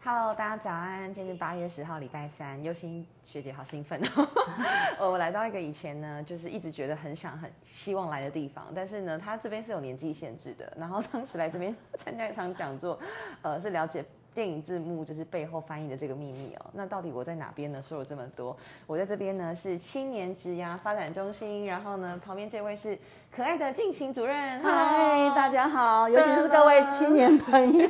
[0.00, 1.12] Hello，大家早安！
[1.12, 2.62] 今天是八月十号，礼拜三。
[2.62, 4.00] 优心学姐好兴奋
[4.96, 5.10] 哦！
[5.10, 10.72] 我来到一个以前呢，就是一直觉得很想、很希望来的地方，但是呢，它这边是有年纪限制的。
[10.78, 12.98] 然后当时来这边参加一场讲座，
[13.42, 14.04] 呃，是了解。
[14.38, 16.66] 电影字幕就是背后翻译的这个秘密哦。
[16.72, 17.82] 那到底我在哪边呢？
[17.82, 21.66] 说了这么多，我在这边呢是青年职涯发展中心。
[21.66, 22.96] 然后呢，旁边这位是
[23.34, 24.60] 可爱的静晴主任。
[24.60, 27.88] 嗨，大家好，尤其是各位青年朋友。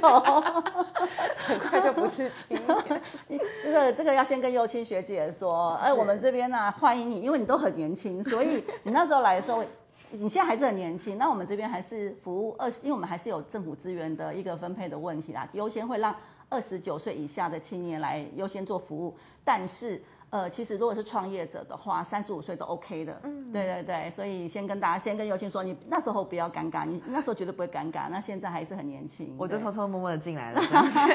[1.36, 3.02] 很快就不是青年。
[3.62, 9.62] 这个这个要先跟幼青学姐说，哎，我们这边呢欢迎你，因为你都很年轻，所以你那时候来的时候。
[10.10, 16.16] 你现在还是很年轻，那我们这边还是服务二十，因为我们还是有政府资源的一个分配的问题啦，优先会让
[16.48, 20.02] 二十九岁以下的青年来优先做服务，但是。
[20.30, 23.18] 呃，其实如果是创业者的话，三十五岁都 OK 的。
[23.22, 28.10] 嗯，对对对，所以先跟大家，先跟尤青说，你那时候不要尴尬，你那时候绝对不会尴尬。
[28.10, 30.60] 那现在还是很年轻，我就偷偷摸摸的进来了。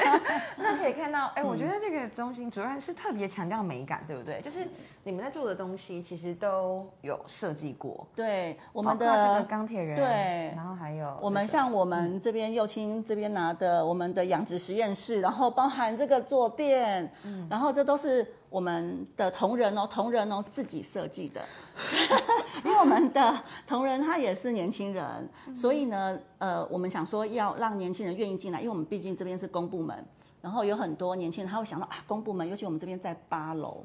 [0.58, 4.40] 那可以看到，哎，我觉得这个中心主任是特别强调美感，对不对？
[4.40, 4.66] 就是
[5.04, 8.04] 你们在做的东西，其实都有设计过。
[8.16, 9.94] 对，我们的这个钢铁人。
[9.94, 18.26] 对，然后还有我们像我们这边右青这边拿的我们的养殖实验室，然后包含这个坐垫，嗯，然后这都是。
[18.54, 21.42] 我们的同仁哦，同仁哦，自己设计的，
[22.64, 30.06] 因为我们的同仁他也是年轻人，所以呢，呃，我们想说要让年轻人愿意进来，因为我们毕竟这边是公部门，
[30.40, 33.84] 然后有很多年轻人他会想到啊，公部门，尤其我们这边在八楼。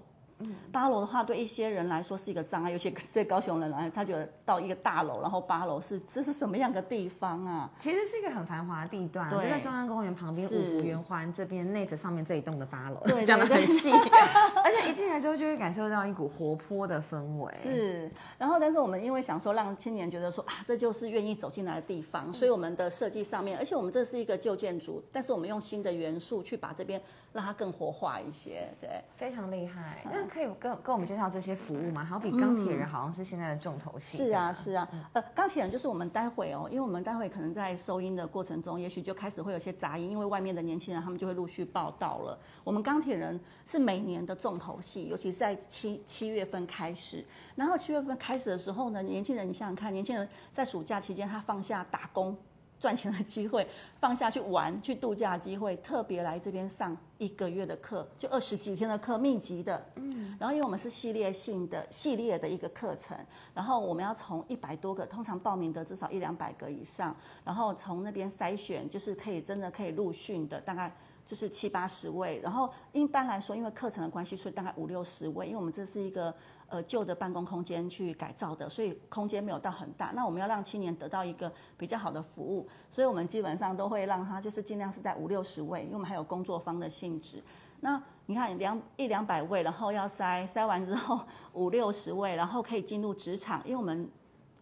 [0.71, 7.69] 八楼的话，对一些人来说是一个障碍，尤其 对高雄人来，他觉得到一个大楼，然后八楼是这是什么样的地方啊？
[7.77, 13.91] 其实是一个很繁华的地段，就在中央公园旁边五福圆环这边内着上面这一栋的八楼，对讲的很细，
[14.63, 17.53] 而且一进来之后就会感受到一股活泼的氛围。
[17.53, 27.01] 是，然后但是我们因为想说让青年觉得说啊，这就是愿意走进来的地方，所以我们的设计上面，而且我们这是一个旧建筑，但是我们用新的元素去把这边
[27.33, 30.05] 让它更活化一些，对，非常厉害。
[30.30, 32.05] 可以跟跟我们介绍这些服务吗？
[32.05, 34.17] 好比钢铁人好像是现在的重头戏。
[34.17, 34.88] 是啊，是啊。
[35.13, 42.40] 呃，钢铁人就是我们待会哦，因为我们待会可能在收音的过程中，也许就开始会有些杂音，因为外面的年轻人他们就会陆续报道了。
[42.63, 47.25] 我们钢铁人是每年的重头戏，尤其是在七七月份开始。
[47.56, 52.38] 然后七月份开始的时候呢，年轻人你想想看，年轻人在暑假期间他放下打工。
[52.79, 53.67] 赚钱的 机会，
[54.00, 59.85] 放下去玩、去度假的机会，特别来这边上一个月的课，就二十几天的课，密集的。
[59.95, 60.35] 嗯。
[60.40, 63.17] 然后，因为我们是系列性的系列的一个课程，
[63.53, 67.13] 然后我们要从一百多个，通常报名的至少一两百个以上，
[67.44, 70.96] 然后从那边筛选，就是可以真的可以入训的，大概
[71.29, 72.40] 就是七八十位。
[72.41, 75.45] 然后一般来说，因为课程的关系，所以大概五六十位。
[75.45, 76.34] 因为我们这是一个。
[76.72, 80.12] 呃，旧的办公空间去改造的，所以空间没有到很大。
[80.13, 87.44] 那我们要让青年得到一个比较好的服务，所以我们基本上都会让他就是尽量是在五六十位，因为我们还有工作方的性质。
[87.79, 91.19] 那你看两一两百位，然后要筛筛完之后
[91.53, 94.07] 五六十位，然后可以进入职场，因为我们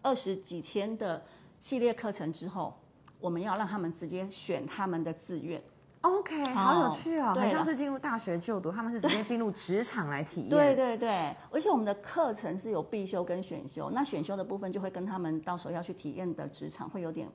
[0.02, 1.22] 二十几天的
[1.60, 2.74] 系列课程之后，
[3.20, 5.62] 我们要让他们直接选他们的志愿。
[6.02, 10.50] OK，好有趣哦，好像是进入大学就读， 他们是直接进入职场来体验。
[10.50, 17.28] 对对对，而且我们的课程是有必修跟选修，那选修的部分就会跟他们到时候要去体验的职场会有点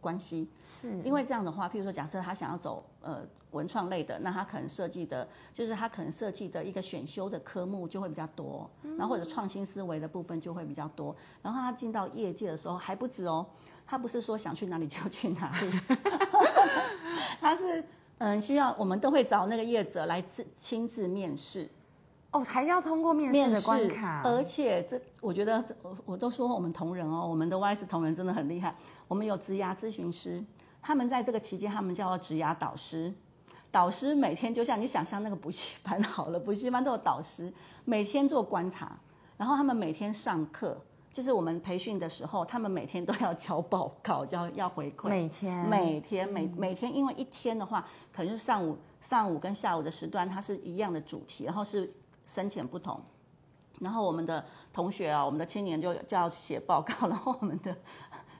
[0.00, 0.48] 关系。
[0.62, 3.18] 是，因为这样的话，譬如说假设他想要走呃
[3.50, 11.14] 文创类的，那他可能设计的，就是他可能设计的一个选修的科目就会比较多，然后或者创新思维的部分就会比较多。
[11.42, 13.44] 然后他进到业界的时候还不止哦，
[13.84, 15.70] 他不是说想去哪里就去哪里，
[17.40, 17.84] 他是。
[18.24, 21.68] 嗯，需要我们都会找那个业者来自亲自面试，
[22.30, 28.74] 哦，还要通过面试的关卡，而且这我觉得我我都说我们同仁哦，我们的 Y S 同仁真的很厉害，
[29.06, 30.42] 我们有职涯咨询师，
[30.80, 33.12] 他们在这个期间他们叫职涯导师，
[33.70, 37.52] 导师每天就像你想象那个补习班 好了，补习班都有导师，
[37.84, 38.98] 每天做观察，
[39.36, 40.80] 然后他们每天上课。
[41.14, 45.08] 就是我们培训的时候，他们每天都要交报告，要要回馈。
[45.08, 51.88] 每天，每天，每每天，因为一天的话，可能是上午、上午跟下午的时段，它是一样的主题，然后是
[52.26, 53.00] 深浅不同。
[53.78, 57.72] 然后我们的同学啊，我们的青年就就要写报告，然后我们的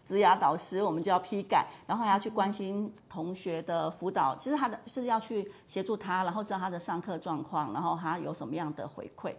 [0.05, 4.35] 职涯导师我们就要批改，然后还要去关心同学的辅导。
[4.35, 9.33] 其实他的是要去协助他，然后知道他的上课状况，然后他有什么样的回馈。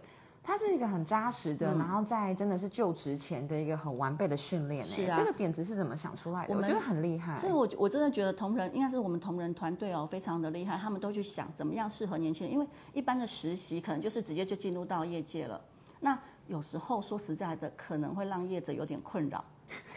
[0.46, 4.80] 它是一个很扎实的，然后在真的是就职前的一个很完备的训练。
[4.80, 6.56] 是啊，这个点子是怎么想出来的？
[6.56, 7.36] 我觉得很厉害。
[7.40, 10.78] 这个我我真的觉得同仁应该是我们同仁团队哦，非常的厉害。
[10.78, 15.60] 他们都去想怎么样适合年轻人，因为一般的实习可能就是直接就进入到业界了。
[15.98, 16.16] 那
[16.46, 19.44] 有时候说实在的，可能会让业者有点困扰，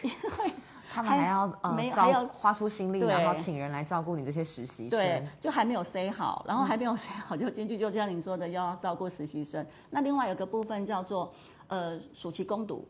[0.02, 0.52] 因为
[0.92, 3.08] 他们还要呃没还要花出心力，对。
[3.08, 4.98] 然后请人来照顾你这些实习生。
[4.98, 9.64] 对生。，就还没有 say 好，然后还没有 say 好就进去，就像你说的，要照顾实习生。
[9.90, 11.32] 那另外有个部分叫做
[11.68, 12.86] 呃暑期攻读，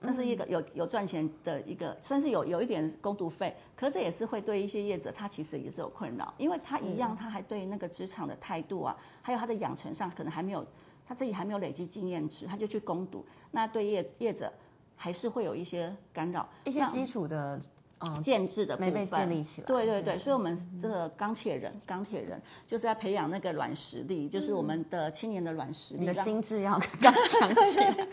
[0.00, 10.66] 那是一个有有赚钱的一个，算是有有一点攻读费，可是这也是会对一些业者他其实也是有困扰，因为他一样他还对那个职场的态度啊，还有他的养成上可能还没有，
[11.06, 14.52] 他自己还没有累积经验值，他就去攻读，那对业业者
[15.02, 17.58] 还是会有一些干扰，一些基础的
[18.00, 19.66] 嗯建制的部没分被建立起来。
[19.66, 26.00] 对对对，所以我们这个钢铁人，钢铁人就是在培养那个软实力，就是我们的青年的软实力。
[26.00, 27.96] 你的心智要刚强起来。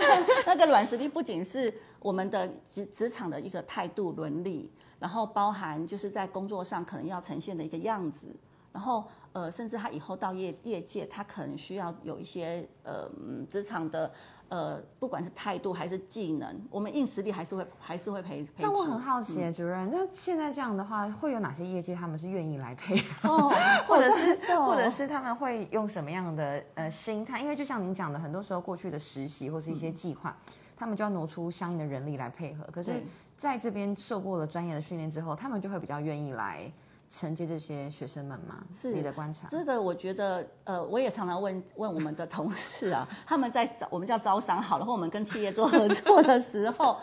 [0.44, 8.28] 那个软实力不仅是我们的职职场的一个态度伦理，然后包含就是在工作上可能要呈现的一个样子，
[8.72, 14.10] 然后呃，甚至他以后到业业界，他可能需要有一些呃嗯职场的
[14.50, 18.68] 呃，不管是态度还是技能，我们硬实力还是会还是会培培植。
[18.68, 23.28] 那我很好奇，主任，那现在这样的话，会有哪些业界他们是愿意来配合？
[23.30, 23.52] 哦，
[23.86, 27.40] 或者是哦或者是他们会用什么样的呃心态？
[27.40, 30.36] 因为就像您讲的，很多时候过去的实习或是一些计划，
[30.76, 32.64] 他们就要挪出相应的人力来配合。
[32.72, 33.00] 可是
[33.36, 36.70] 在这边受过了专业的训练之后，他们就会比较愿意来
[37.10, 38.64] 承接这些学生们吗？
[38.72, 39.48] 是你的观察？
[39.50, 46.96] 这个我觉得，呃，我也常常问问我们的同事啊，他们在招我们叫招商好了，或我们跟企业做合作的时候，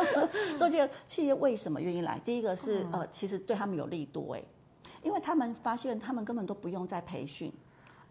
[0.56, 2.18] 做这个企业为什么愿意来？
[2.24, 4.42] 第一个是呃，其实对他们有利多哎，
[5.02, 7.52] 因为他们发现他们根本都不用再培训，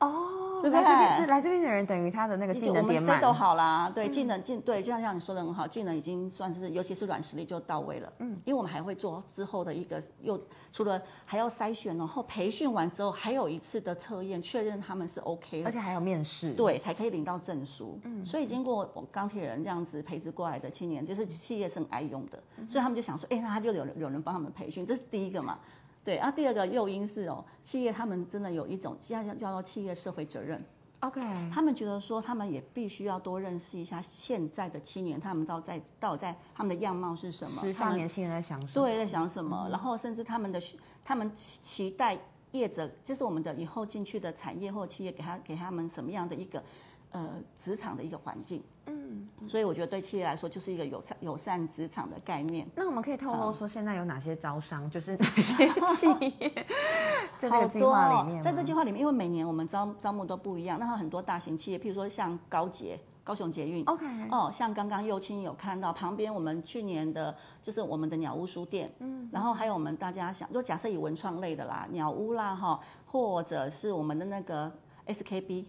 [0.02, 8.12] 哦，对不对来这边这来这边的人等于他的那个技能点满 set 都好啦，对，技能技对，就像像你说的很好，技能已经算是，尤其是软实力就到位了。
[8.20, 10.40] 嗯，因为我们还会做之后的一个，又
[10.72, 15.72] 除了还要筛选，然后培训完之后还有一次的测验，确认他们是 OK 而。
[15.72, 16.54] 且还有面试。
[16.54, 18.00] 对，才可以领到证书。
[18.04, 25.60] 嗯，所以经过我钢铁人这样子培植过来的青年，就是企业是很爱用的，所以他们就想说，哎、那他就有人有人帮他们培训，这是第一个嘛。
[26.04, 30.64] 对，啊，第二个诱因是哦，企业他们真的有一种现在叫叫做企业社会责任
[31.02, 31.22] ，，OK，
[31.54, 38.86] 他们觉得说他们也必须要多认识一下现在的青年，他们到在到底在他们的样貌是什么，时下年轻人在想什么？
[38.88, 40.60] 对，在想什么，然后甚至他们的
[41.06, 42.18] 他们期期待
[42.52, 46.64] 业者，就是我们的以后进去的产业或企业，给他给他们什么样的一个
[47.12, 48.64] 呃职场的一个环境。
[48.88, 52.68] 嗯，所以我觉得对企业来说，就是一个友善友善职场的概念。
[52.76, 56.66] 那我们可以透露说，现在有哪些招商，就是哪些企业
[57.38, 58.42] 在这个计划里面？
[58.42, 63.86] 在这计划里面，因为每年我们招招募都不一样，那很多大型企业，譬如说像高捷、高雄捷运。
[63.86, 74.72] OK，哦，像刚刚右青有看到旁边我们去年的，就是我们的鸟屋书店，嗯，然后还有我们大家想，就假设以文创类的啦，鸟屋啦哈，或者是我们的那个
[75.06, 75.66] SKB，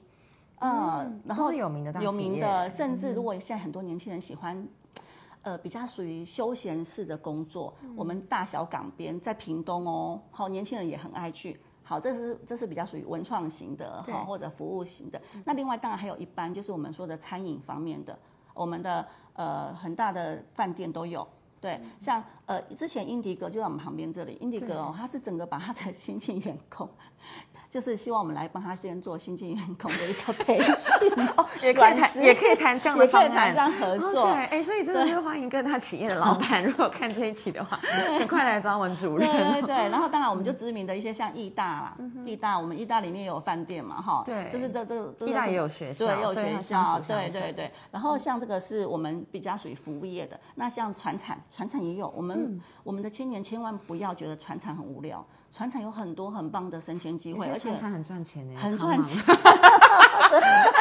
[0.62, 4.67] 嗯，然后是有名的大企业有名的，甚至如果现在很多年轻人喜欢。
[5.44, 11.59] 呃，比较属于休闲式的工作，我们大小港边在屏东哦，好，年轻人也很爱去。
[11.82, 15.20] 好，这是这是比较属于文创型的对哈，或者服务型的。
[15.44, 18.17] 那另外当然还有一般就是我们说的餐饮方面的，
[18.55, 21.26] 我们的呃很大的饭店都有。
[21.61, 26.88] 对，像呃之前英迪格就在我们旁边这里，英迪格哦，它是整个把它的新进员工，
[27.72, 34.26] 就是希望我们来帮他先做新进员工的一个培训， 哦，也可以谈，也可以谈这样的方案，这样合作。
[34.26, 37.80] 对哎、所以真的是欢迎各大企业的老板， 如果看这一期的话，
[38.19, 39.26] 很快来找我们主任。
[39.26, 41.96] 对对对， 然后当然我们就知名的一些像义大啦，
[42.26, 44.50] 义大我们义大里面也有饭店嘛，哈，对。
[44.52, 47.70] 就是这这这义大也有学校对，也有学校，对对对。
[47.91, 52.60] 然后像这个是我们比较属于服务业的，那像船产，船产也有，我们嗯。
[52.84, 59.23] 我们的青年千万不要觉得船产很无聊，船产有很多很棒的升迁机会，而且船产很赚钱呢，很赚钱。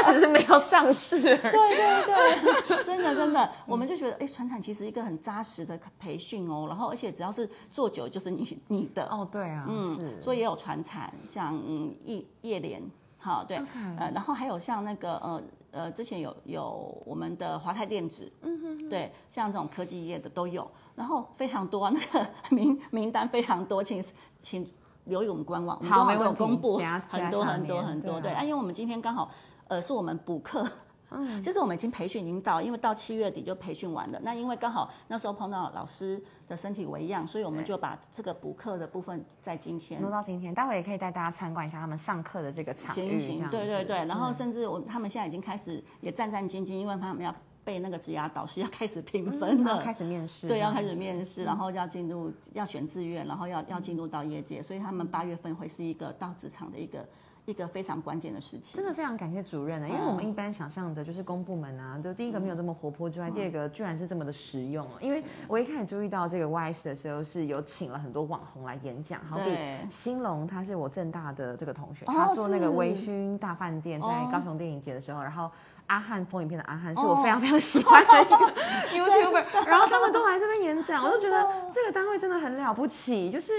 [0.04, 1.20] 它只是没有上市。
[1.22, 12.82] 对 对对， 真的真的，我们就觉得，哎，船产其实一个很扎实的培训哦，然后而且只要是做久就是你你的，哦，对啊，嗯，是，所以也有船产，像嗯叶叶联，
[13.18, 13.58] 好对
[14.00, 24.04] 呃，然后还有像那个呃呃，之前有有我们的华泰电子，嗯哼对，像这种科技业的都有，然后非常多、啊，那个 名名单非常多，请
[24.40, 24.70] 请
[25.06, 29.32] 留意我们官网，我们官网都有好没有公布很多很多很多，对啊，因为我们今天刚好
[29.68, 30.68] 呃是我们补课。
[31.12, 34.20] 嗯，其实我们已经培训已经到，因为到七月底就培训完了。
[34.24, 43.58] 那因为刚好那时候碰到老师的身体为恙，所以我们就把这个补课的部分在今天挪到今天，待会也可以带大家参观一下他们上课的这个场域，情形，这样子。
[43.58, 57.06] 对对对，然后甚至我他们现在已经开始也战战兢兢，因为他们要被那个职涯导师，要开始评分了，开始面试，对，要开始面试，然后要进入要选志愿，然后要要进入到业界，所以他们八月份会是一个到职场的一个
[57.45, 58.75] 一个非常关键的事情。
[58.75, 64.88] 真的非常感谢主任呢，因为我们一般想象的就是公部门啊，就第一个没有这么活泼之外，第二个居然是这么的实用。
[65.00, 69.79] 因为我一开始注意到这个 YS 的时候，是有请了很多网红来演讲，好比对。
[69.89, 74.29] 兴隆，他是我正大的这个同学，哦他做那个微醺大饭店在哦。
[74.31, 75.50] 高雄电影节的时候，然后。
[75.88, 78.36] 阿汉风影片的阿汉是我非常非常喜欢的一个
[78.95, 83.51] YouTuber，然后他们都来这边演讲，我就觉得这个单位真的很了不起，就是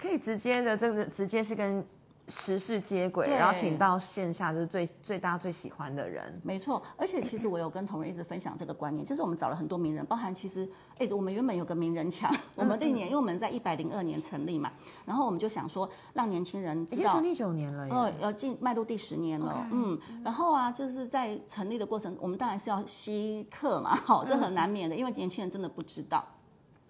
[0.00, 1.84] 可以直接的这个直接是跟
[2.26, 6.40] 时事接轨，然后请到线下就是最最大最喜欢的人。
[6.42, 10.66] 没错，而且其实我有跟同仁一直分享这个观念，就是我们找了很多名人，包含其实，
[10.96, 14.72] 哎，我们原本有个名人墙，我们那年因为我们在一百零二年成立嘛，
[15.04, 17.22] 然后我们就想说让年轻人已经成。
[17.22, 17.86] 立九年了。
[17.88, 26.24] 哦，要进迈入第十年了嗯，然后啊，就是在成立的过程，我们当然是要吸客嘛， 好，这很难免的，因为年轻人真的不知道。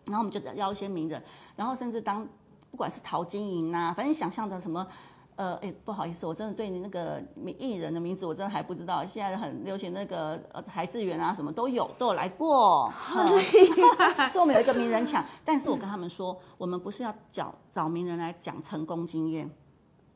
[0.05, 1.21] 然后我们就邀一些名人，
[1.57, 2.25] 然后甚至当
[2.71, 4.87] 不管是陶晶莹啊，反正你想象的什么。
[5.37, 9.05] 呃，哎，不好意思，我真的对你那个名艺人的名字我真的还不知道。
[9.05, 12.87] 现在很流行那个呃台志源啊，什么都有，都有来过。
[12.89, 19.51] 很所以我们有一个名人墙，但是我跟他们说，我们不是要找找名人来讲成功经验，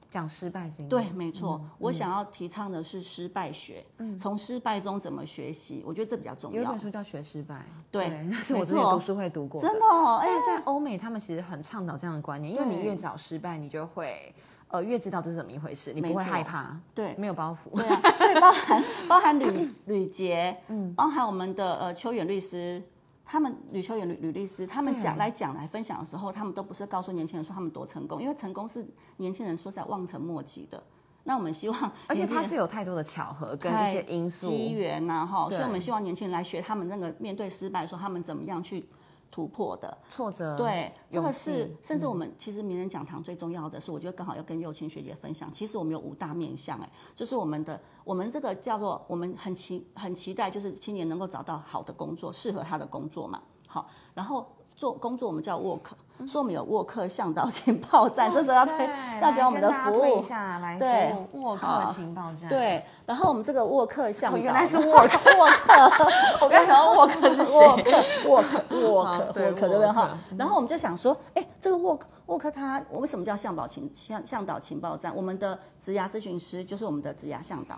[0.08, 0.88] 讲失败经验。
[0.88, 3.84] 对，没错，我想要提倡的是失败学，
[4.16, 6.78] 从失败中怎么学习，我觉得这比较重要有一本。
[6.78, 7.56] 书叫《学失败》，
[7.90, 14.32] 对 那是我之前读书会读过真的哦，哎在，在欧美，他们其实很倡导这样的观念，因为你越早失败，你就会
[14.68, 17.76] 呃越知道这是怎么一回事，你不会害怕，对没有包袱。
[17.76, 22.82] 对啊，所以包含 包含吕吕杰，嗯，包含我们的呃邱远律师，
[23.24, 30.82] 他们吕秋远吕吕律师，他们讲来讲来分享的时候，他们都不是告诉年轻人说他们多成功，因为成功是年轻人说实在望尘莫及的。
[31.24, 34.48] 那我们希望 而且年轻人它是有太多的巧合跟一些因素。
[34.48, 38.88] 机缘呐、哈，所以我们希望年轻人来学他们那个面对失败的时候，他们怎么样去
[39.30, 39.96] 突破的。
[40.08, 45.50] 挫折，对，这个是甚至我们其实名人讲堂最重要的是，我觉得刚好要跟幼青学姐分享。
[45.52, 53.42] 其实我们有五大面向，哎，就是我们的我们这个叫做我们很期很期待，就是青年能够找到好的工作，适合他的工作嘛。
[53.66, 54.46] 好，然后
[54.78, 55.88] 做工作我们叫 work，
[56.24, 58.88] 说我们有 work 向导情报站，这时候要推
[59.20, 60.22] 要讲我们的服务。
[60.22, 67.82] 下，来对沃克情报站。，对，然后我们这个沃克向导、哦原来是 work 沃克，我刚想到沃克是沃谁？
[67.82, 70.16] 克沃克沃克好对沃克对不对哈？
[70.38, 75.12] 然后我们就想说，哎，这个沃克沃克他我为什么叫向导情向向导情报站？
[75.12, 77.76] 我们的职涯咨询师就是我们的职涯向导。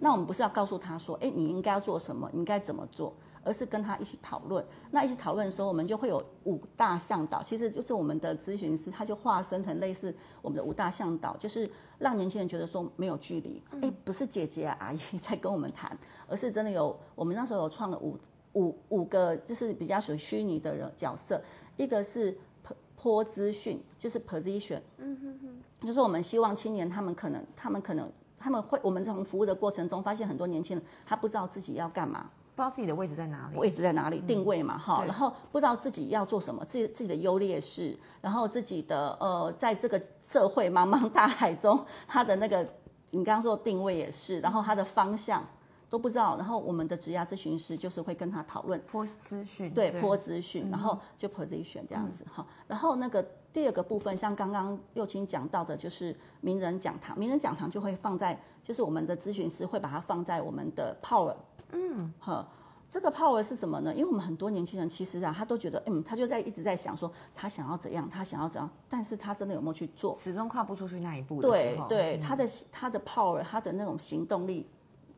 [0.00, 4.64] 那我们不是要告诉他说，哎，你应该要做什么，你应该怎么做，而是跟他一起讨论。
[4.90, 15.96] 那一起讨论的时候，我们就会有五大向导，其实就是我们的咨询师，他就化身成类似我们的五大向导，就是让年轻人觉得说没有距离，哎、不是姐姐啊阿姨在跟我们谈，
[16.26, 18.18] 而是真的有我们那时候有创了五
[18.54, 21.42] 五五个，就是比较属于虚拟的人角色，
[21.76, 33.56] 一个是坡坡资讯，就是 position，嗯哼哼，就是我们希望青年他们可能他们可能他们会，我们从服务的过程中发现很多年轻人他不知道自己要干嘛，不知道自己的位置在哪里。
[33.58, 35.06] 位置在哪里，定位嘛，哈，对。
[35.06, 42.62] 然后不知道自己要做什么，自己自己的优劣势，然后自己的呃，在这个社会茫茫大海中， 他的那个
[43.10, 45.42] 你刚刚说的定位也是，然后他的方向
[45.88, 52.46] 都不知道，然后我们的职涯咨询师就是会跟他讨论，坡资讯，对，坡资讯，然后就 position 这样子哈。
[52.66, 61.34] 然后那个第二个部分，像刚刚右青讲到的，就是名人讲堂，名人讲堂就会放在，就是我们的咨询师会把它放在我们的 power，
[61.72, 62.48] 嗯，好。
[62.90, 63.90] 这个 power 是什么呢？
[63.94, 70.14] 因为我们很多年轻人其实啊，他都觉得，嗯，他就在一直在想说，他想要怎样，他想要怎样，但是他真的有没有去做？
[70.14, 71.48] 始终跨不出去那一步的。
[71.48, 74.68] 对对，他的他的 power，他的那种行动力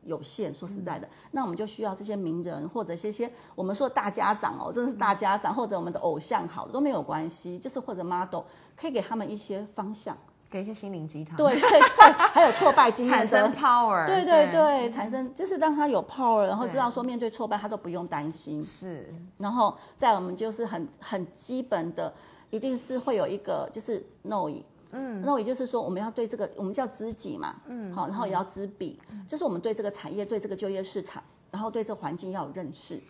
[0.03, 0.53] 有限。
[0.53, 8.43] 说实在的，那我们就需要这些名人或者一些些我们说大家长哦，真的是大家长，或者我们的偶像好了都没有关系，就是或者 model
[8.77, 10.17] 可以给他们一些方向。
[10.49, 14.05] 给一些心灵鸡汤，对对对， 还有挫败经验产生 power。
[14.05, 14.51] 对对。
[14.51, 18.61] 对，产生就是让他有 power，然后知道说面对挫败他都不用担心。
[18.61, 19.13] 是。
[19.37, 22.13] 然后在我们就是很很基本的，
[22.51, 28.97] 一定是会有一个就是 know 嗯，know 就是说我们要对这个我们叫知己嘛，嗯，好，然后也要知彼，
[29.27, 31.21] 就是我们对这个产业、对这个就业市场，
[31.51, 33.01] 然后对这个环境要有认识，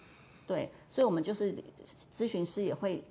[0.47, 1.53] 对，所以我们就是
[2.11, 3.03] 咨询师也会。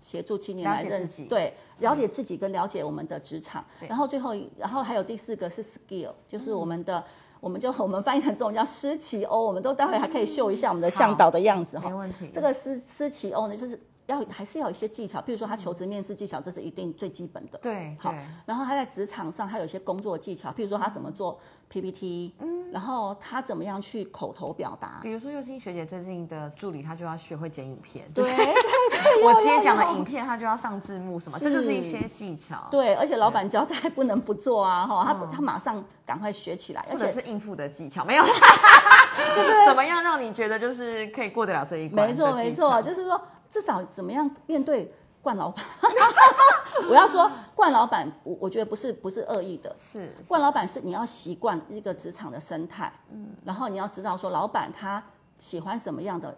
[0.00, 1.24] 协助青年来认了解自己。
[1.24, 7.04] 对，了解自己跟了解我们的职场，然后最后，然后还有第四个是 skill，就是我们的，
[7.40, 11.88] 我们就 我们翻译成中文叫施奇欧，我们都待会还可以秀一下我们的向导的样子哈。
[11.88, 12.30] 没问题。
[12.32, 13.78] 这个施施奇欧呢，就是
[14.10, 17.58] 要还是要有一些技巧，比如说他求职面试技巧，这是一定最基本的。
[17.58, 18.14] 对好，
[18.44, 21.38] 然后他在职场上，他有一些工作技巧，譬如说他怎么做
[21.68, 24.98] PPT，嗯，然后他怎么样去口头表达。
[25.02, 28.24] 比如说，幼青学姐最近的助理，她就要学会剪影片，对
[29.24, 38.24] 我今天讲的影片，她就要上字幕什么，这就是一些技巧，对，而且老板交代不能不做啊，哈，他他马上赶快学起来，而或者且是应付的技巧，没有，
[39.36, 45.64] 就是怎么样让你觉得就是可以过得了这一关，没错没错，就是说至少怎么样面对冠老板。
[46.88, 55.02] 我要说冠老板，我我觉得不是不是恶意的，是冠老板是你要习惯一个职场的生态，嗯，然后你要知道说老板他
[55.38, 56.34] 喜欢什么样的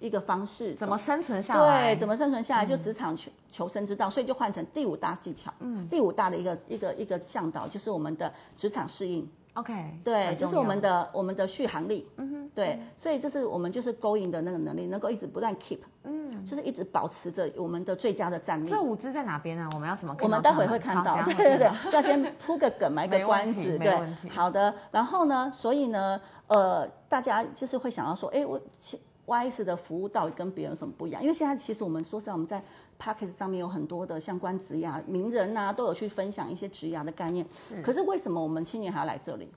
[0.00, 9.72] 一个方式，怎么生存下来，对，怎么生存下来，就职场求求生之道，所以就换成第五大技巧，嗯，第五大的一个一个一个向导就是我们的职场适应，OK，
[10.04, 18.68] 对，很重就是我们的我们的续航力，嗯哼，对，所以这是我们就是勾引的那个能力，能够一直不断 keep，嗯，就是一直保持着我们的最佳的战力。
[18.68, 19.66] 这五支在哪边呢？
[19.72, 23.98] 我们要怎么看我们待会会看到，对对对要先铺个梗，埋个关子，对
[24.28, 24.74] 好的。
[24.90, 31.22] 然后呢，所以呢，呃，大家就是会想要说，哎，我其 YS 的服务到底跟别人有什么不一样？
[31.22, 32.62] 因为现在其实我们说实在，我们在
[32.98, 37.46] p a c k e t 上面有很多的相关职涯名人呐、都有去分享一些职涯的概念。
[37.50, 39.50] 是可是为什么我们青年还要来这里？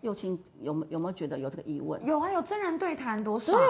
[0.00, 2.04] 幼青有没有没有觉得有这个疑问？
[2.04, 3.58] 有啊，有真人对谈，多爽！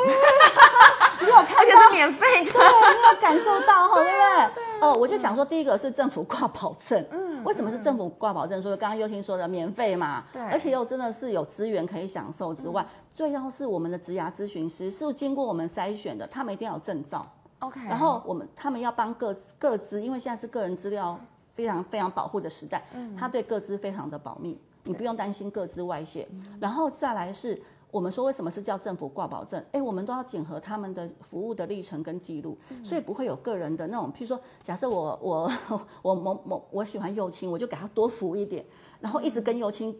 [1.21, 4.81] 你有看而且是免费的，对，你有感受到 哈，对不对？
[4.81, 8.61] 哦，我就想说，第一个是政府挂保证，嗯，为什么是政府挂保证？
[8.61, 17.25] 说刚刚优青说的免费嘛，对而且又真的是有资源可以享受之外，最要是我们的职涯咨询师是经过我们筛选的，他们一定要有证照，
[17.67, 21.19] OK，然后我们他们要帮各各资，因为现在是个人资料
[21.55, 22.85] 非常非常保护的时代，
[23.17, 26.29] 他对各资非常的保密，你不用担心各资外泄。
[26.61, 29.65] 然后再来是我们说为什么是叫政府挂保证？
[29.73, 35.51] 哎，我们都要检核他们的服务的历程跟记录，所以不会有个人的那种，譬如说，假设我我
[36.03, 38.65] 我某某我喜欢幼青，我就给他多服一点，
[39.01, 39.97] 然后一直跟幼青。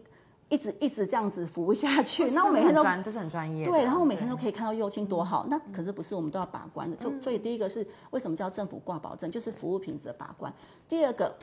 [0.49, 6.95] 一直一直这样子服务下去，那我每天都专，这是很专业的，对，然后我每天都可以看到幼青多好，那可是不是我们都要把关的？
[6.97, 10.53] 就所以第一个是为什么叫政府挂保证，就是服务品质的把关。
[10.87, 11.35] 第二个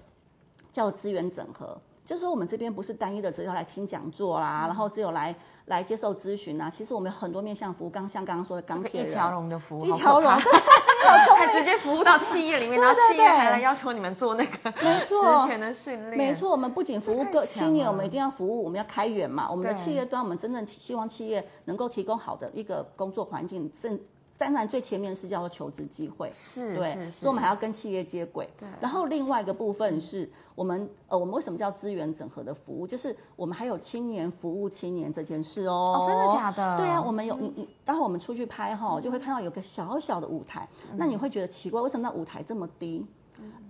[0.70, 5.34] 叫资源整合，就是说我们这边不是单一的只有来听讲座啦，然后只有来
[5.66, 9.02] 来接受咨询啊，其实我们有很多面向服务，刚像刚刚说的钢铁。
[9.02, 10.28] 一条龙的服务，一条龙，
[11.36, 15.40] 还直接服务到企业里面， 然后企业还来要求你们做那个没错。
[15.42, 19.48] 职前的训练，没错，我们不仅服务各青年，我们一定要服务，我们要开源嘛。
[19.48, 23.98] 我们的企业端，我们真正希望企业能够提供好的一个工作环境，正
[24.44, 26.28] 当然最前面是叫做求职机会。
[26.28, 28.48] 对，是是是，所以我们还要跟企业接轨。
[28.58, 32.86] 对然后另外一个部分是我们呃，我们为什么叫资源整合的服务？
[32.86, 35.84] 就是我们还有青年服务青年这件事哦。
[35.94, 43.06] 哦真的假的对啊，我们有你你，待会我们出去拍哈，就会看到有个小小的舞台，那你会觉得奇怪，为什么那舞台这么低？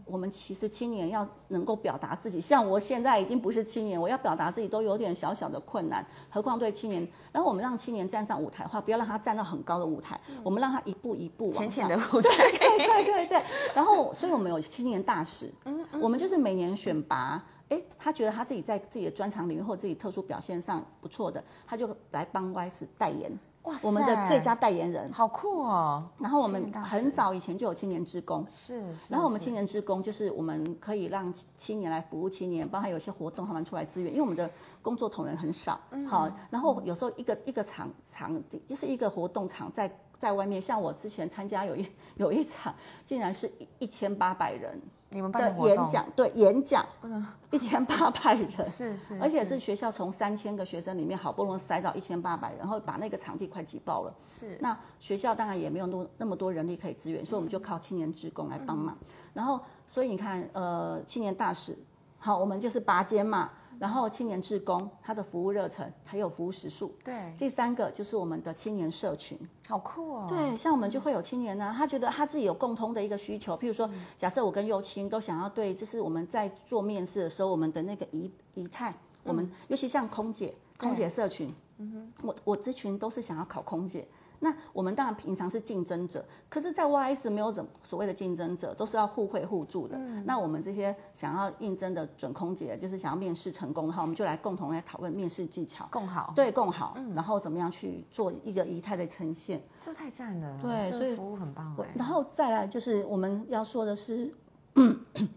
[0.04, 7.06] 我们其实青年要能够表达自己，像我现在已经不是青年，我要表达自己都有点小小的困难，何况对青年。
[7.30, 13.42] 然后我们让青年站上舞台的话，不要让他站到很高的舞台，我们让他一步一步往浅浅的舞台，对对对对。
[13.74, 23.30] 然后，所以我们有青年大使，嗯，我们就是每年选拔，哎，他觉得他自己在自己的专长领域或自己特殊表现上不错的，他就来帮 YS 代言，
[23.62, 25.12] 哇我们的最佳代言人。
[25.12, 26.04] 好酷哦！
[26.18, 44.80] 然后我们很早以前就有青年职工，是，是然后我们青年职工就是我们可以让青青年来服务青年，包含有些活动他们出来支援，因为我们的工作同仁很少，嗯好，然后有时候一个一个场场地就是一个活动场在在外面，像我之前参加有一有一场，竟然是一一千八百人
[45.12, 46.84] 你们办的演讲，对演讲，
[47.50, 49.58] 一千八百人，是是，而且是。
[49.58, 54.14] 学校从三千个学生里面好不容易塞到一千八百人，然后把那个场地快挤爆了。
[54.26, 54.58] 是。
[54.60, 58.96] 那学校当然也没有那么那么多人力可以支援，所以我们就靠青年职工来帮忙。
[59.32, 61.78] 然后，所以你看，呃，青年大使，
[62.18, 63.50] 好，我们就是拔尖嘛。
[63.82, 66.94] 然后青年志工，他的服务热忱还有服务时数。
[67.02, 70.26] 对，第三个就是我们的青年社群，好酷哦！
[70.28, 84.06] 对，像我们就会有青年呢、他觉得他自己有共通的一个需求，譬如说，假设我跟幼青都想要对，就是我们在做面试的时候，我们的那个仪仪态，我们尤其像空姐，空姐社群，嗯哼我我这群都是想要考空姐。
[84.44, 89.96] 那我们当然平常是竞争者，可是，在 YS 没有怎所谓的竞争者，都是要互惠互助的。
[90.24, 99.62] 那我们这些想要应征的准空姐，就是想要面试成功的话，我们就来共同来讨论面试技巧，共好，对，共好，然后怎么样去做一个仪态的呈现。
[99.80, 101.86] 这太赞了，对所以服务很棒哎。
[101.94, 104.34] 然后再来就是我们要说的是，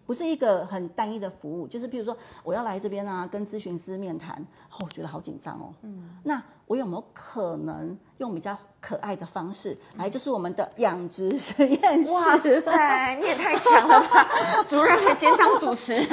[0.05, 4.35] 不是一个很单一的服务，就是比如说我要来这边啊，跟咨询师面谈，
[4.71, 5.73] 哦，我觉得好紧张哦。
[5.81, 12.09] 嗯，那我有没有可能用比较可爱的方式来，就是我们的养殖实验室？
[12.11, 14.27] 哇塞，你也太强了吧！
[14.65, 16.07] 主任还兼当主持人，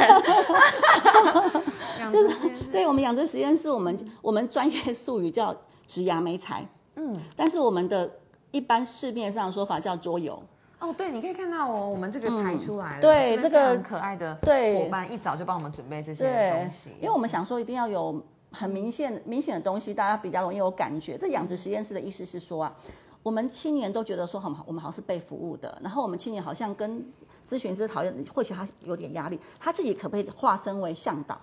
[2.10, 5.54] 就是对我们养殖实验室，我们我们专业术语叫
[5.86, 8.18] 植牙美材，嗯，但是我们的
[8.50, 10.42] 一般市面上说法叫桌游。
[10.82, 21.16] 哦，对，你可以看到哦，我们这个排出来了，对这个很可爱的对伙伴一早就帮我们准备这些东西，因为我们想说一定要有很明显明显的东西，大家比较容易有感觉。
[21.16, 22.76] 这养殖实验室的意思是说啊，
[23.22, 27.00] 我们青年都觉得说很好，我们好像是被服务的，然后我们青年好像跟
[27.48, 31.40] 咨询师讨论，或许他有点压力，他自己可不可以化身为向导，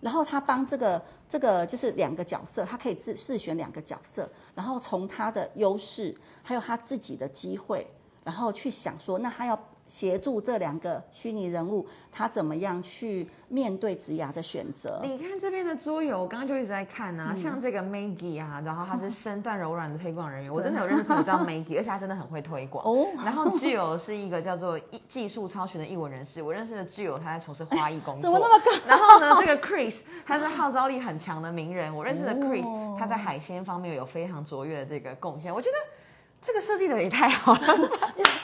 [0.00, 7.86] 然后他帮这个这个就是两个角色，他可以自自选两个角色，然后从他的优势还有他自己的机会。
[8.24, 14.98] 然后去想说，那他要协助这两个虚拟人物，他怎么样去面对职涯的选择？
[15.02, 22.82] 你看这边的桌游，我刚刚就一直在看啊，像这个 Maggie 啊，然后他是身段柔软的推广人员， 我真的有认识朋友叫 Maggie，而且他真的很会推广。
[22.88, 23.08] 哦。
[23.22, 28.22] 然后 Jill 是一个叫做技术超群的艺文人士，我认识的 Jill 他在从事花艺工作。
[28.22, 28.70] 怎么那么高？
[28.88, 35.76] 然后呢，这个 Chris 他是号召力很强的名人，我认识的 Chris 他在海鲜方面有非常卓越的这个贡献，我觉得。
[36.44, 37.58] 这个设计的也太好了，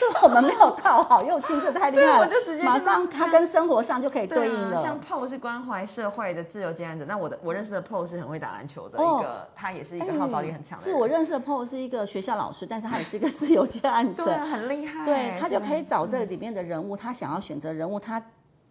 [0.01, 4.83] 这个我们没有套好，又亲这太厉害了，我就直接马上它跟生活上就可以对应了。
[4.83, 10.85] 像 PO 是关怀社会的自由接案者，那我的我认识的 PO 是很会打篮球的一个，他也是一个号召力很强的。
[10.85, 15.05] 是我认识的 PO 是一个学校老师，但是他也是一个自由接案者， 很厉害。
[15.05, 18.23] 对他就可以找这里面的人物，他想要选择人物，他。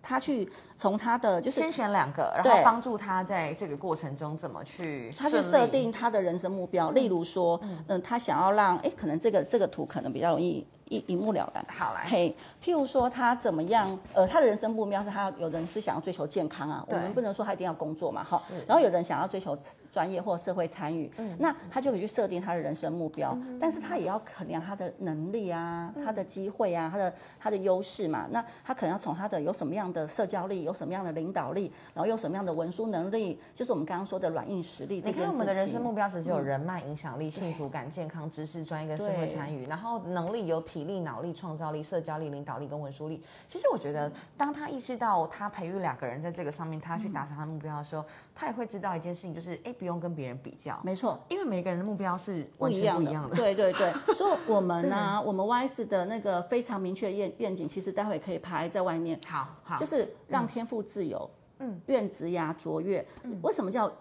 [0.02, 6.92] 他去从他的就是先选两个，然后帮助他在这个过程中怎么去，他去设定他的人生目标。
[6.92, 11.66] 例如说，嗯，他想要让，哎，可能这个这个图可能比较容易一一目了然。
[11.70, 18.42] 好来，嘿，譬如说他怎么样，呃，他的人生目标是他要有人是想要追求健康啊，我们不能说他一定要工作嘛，哈。
[18.68, 19.58] 然后有人想要追求。
[19.92, 28.28] 专业或社会参与，嗯那他就可以去设定他的人生目标，但是他也要衡量他的能力啊，他的机会啊，他的他的优势嘛。
[28.30, 35.02] 那他可能要从他的有什么样的社交力，有什么样的领导力，然后有什么样的文书能力，就是我们刚刚说的软硬实力。
[35.04, 43.24] 你看我们的人生目标只是有人脉、影响力、幸福感、健康、知识、专业跟社会参与，然后能力有体力、脑力、创造力、社交力、领导力跟文书力。
[43.48, 48.04] 其实我觉得，当他意识到他培育两个人在这个上面，他去达成他目标的时候，
[48.36, 50.80] 他也会知道一件事情，就是哎，不用跟别人比较。
[50.84, 53.36] 没错，因为每个人的目标是完全不一样的。
[53.36, 59.20] 对对对，所以我们 呢，我们 Y S 的那个非常明确的愿愿景，其实待会可以拍在外面。
[59.28, 63.06] 好，好，就是让天赋自由，嗯，愿职涯卓越。
[63.42, 63.92] 为什么叫？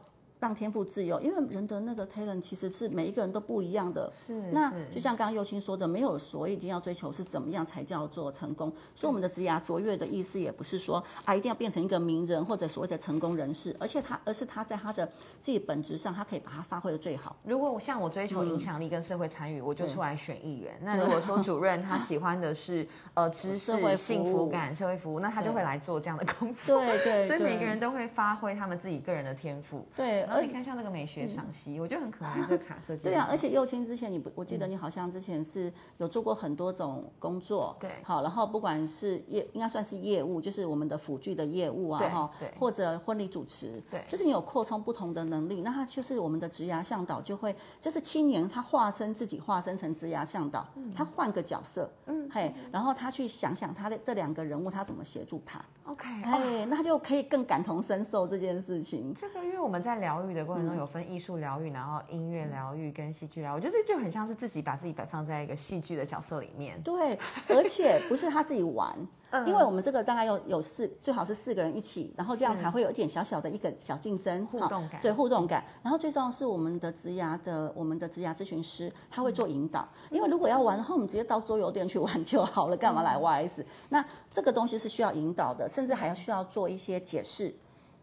[0.40, 4.08] 让天赋自由，因为人的那个 talent 其实是每一个人都不一样的。
[4.12, 8.72] 是，那就像刚刚佑清说的，没有说一定要追求是怎么样才叫做成功。
[8.94, 15.04] 所以我们的职涯卓越的意思也不是说啊一定要变成一个名人或者所谓的成功人士，而且他而是他在他的
[15.40, 17.36] 自己本质上，他可以把它发挥的最好。
[17.44, 20.78] 如果我像我追求影响力跟社会参与，我就出来选议员。
[20.82, 26.80] 那如果说 主任他喜欢的是呃知识、幸福感、社会服务，那他就会来做这样的工作。
[26.80, 27.26] 对对。
[27.26, 29.84] 所以每个人都会发挥他们自己个人的天赋。
[29.96, 30.27] 对。
[30.28, 31.08] 然后你看像那个美。
[31.08, 32.38] 学赏析，我觉得很可爱。
[32.42, 59.14] 这个卡设计对啊，而且幼青之前你不，我记得你好像之前是有做过很多种工作，对，好，然后不管是业，应该算是业务，就是我们的辅具的业务啊，哈，对，或者婚礼主持，对，就是你有扩充不同的能力，那他就是我们的职涯向导就会，就是青年他化身自己化身成职涯向导，他换个角色，嗯，嘿，然后他去想想他的这两个人物他怎么协助他，OK，哎，那就可以更感同身受这件事情。
[59.14, 60.98] 这个因为我们在疗愈的过程中有分。
[61.08, 66.78] 艺术疗愈，然后音乐疗愈跟戏剧疗愈，我觉得这就很像是自己把自己摆放在一个戏剧的角色里面。
[66.82, 68.94] 对，而且不是他自己玩，
[69.46, 75.00] 因为我们这个大概有有四，最好是四个人一起，然后这样才会有一点小小的一个小竞争互动感。
[75.00, 75.64] 对，互动感。
[75.82, 79.88] 然后最重要是我们的职涯的我们的职涯咨询师，他会做引导。
[80.10, 83.64] 因为如果要玩的话，我们直接到桌游店去玩就好了，干嘛来 YS？
[83.88, 87.54] 那这个东西是需要引导的，甚至还要需要做一些解释。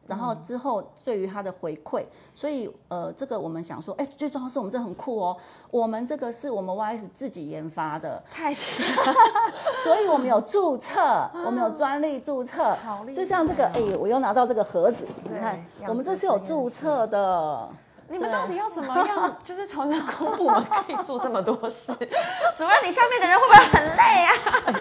[0.08, 5.38] 然后之后对于他的回馈，所以呃，这个我们想说，哎，最重要是我们这很酷哦，
[5.72, 12.76] 我们这个是我们 YS 自己研发的， 太所以我们有注册，我们有专利注册，
[13.16, 17.70] 就像这个，哎，我又拿到这个盒子，你看，我们这是有注册的。
[18.08, 19.38] 你们到底要怎么样？
[19.44, 21.92] 就是从一个公部门可以做这么多事？
[22.56, 24.32] 主任，你下面的人会不会很累啊？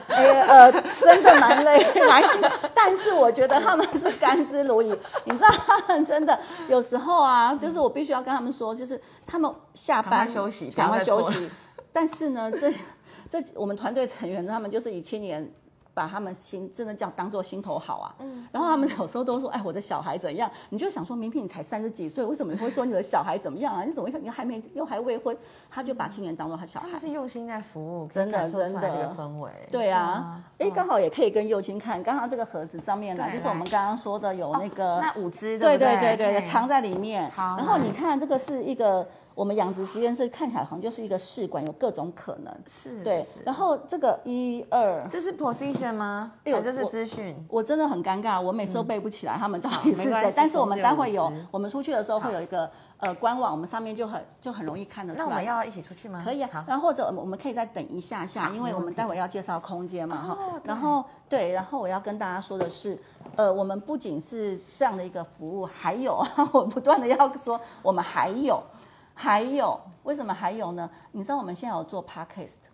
[0.08, 2.48] 哎呃，真的蛮累， 蛮辛苦。
[2.74, 4.96] 但是我觉得他们是甘之如饴。
[5.24, 11.50] 你知道，他们真的有时候啊，就是我必须要跟他们说，就是他们下班休息，赶快休息。
[11.92, 12.70] 但是呢，这
[13.30, 15.50] 这我们团队成员他们就是以青年
[15.94, 18.14] 把他们心真的这样当做心头好啊。
[18.52, 20.50] 然后他们有时候都说，哎，我的小孩怎样？
[20.70, 23.84] 你就想说，明明你才三十几岁，为什么你会说你的小孩怎么样啊？
[23.84, 25.36] 你怎么你还没又还未婚？
[25.70, 26.98] 他就把青年当做他小孩他。
[26.98, 29.50] 是用心在服务，真的真的这个氛围。
[29.70, 37.30] 对啊，哎，刚好也可以跟幼青看，刚刚这个盒子上面呢，就是我们刚刚说的有那个，那五只对对对对藏在里面。
[37.30, 42.54] 好然后你看这个是一个我们养殖实验室看起来好像就是一个试管，有各种可能。
[42.66, 46.32] 是对，然后这个一二，这是 position 吗？
[46.44, 47.36] 哎呦这是我资讯？
[47.48, 50.04] 我真的很尴尬，我每次都背不起来他们到底是。
[50.04, 55.26] 谁但是我们待会有我们出去的时候会有一个呃官网，我们上面就很就很容易看得出来。
[55.26, 56.22] 那我们要一起出去吗？
[56.24, 60.60] 可以啊好，然后或者我们可以再等一下下，因为我们待会要介绍空间嘛哈哦。
[60.64, 62.96] 然后对，然后我要跟大家说的是，
[63.34, 68.62] 呃，我们不仅是这样的一个服务，还有 我不断的要说，我们还有
[69.14, 70.90] 还有，为什么还有呢？
[71.12, 72.68] 你知道我们现在有做 podcast，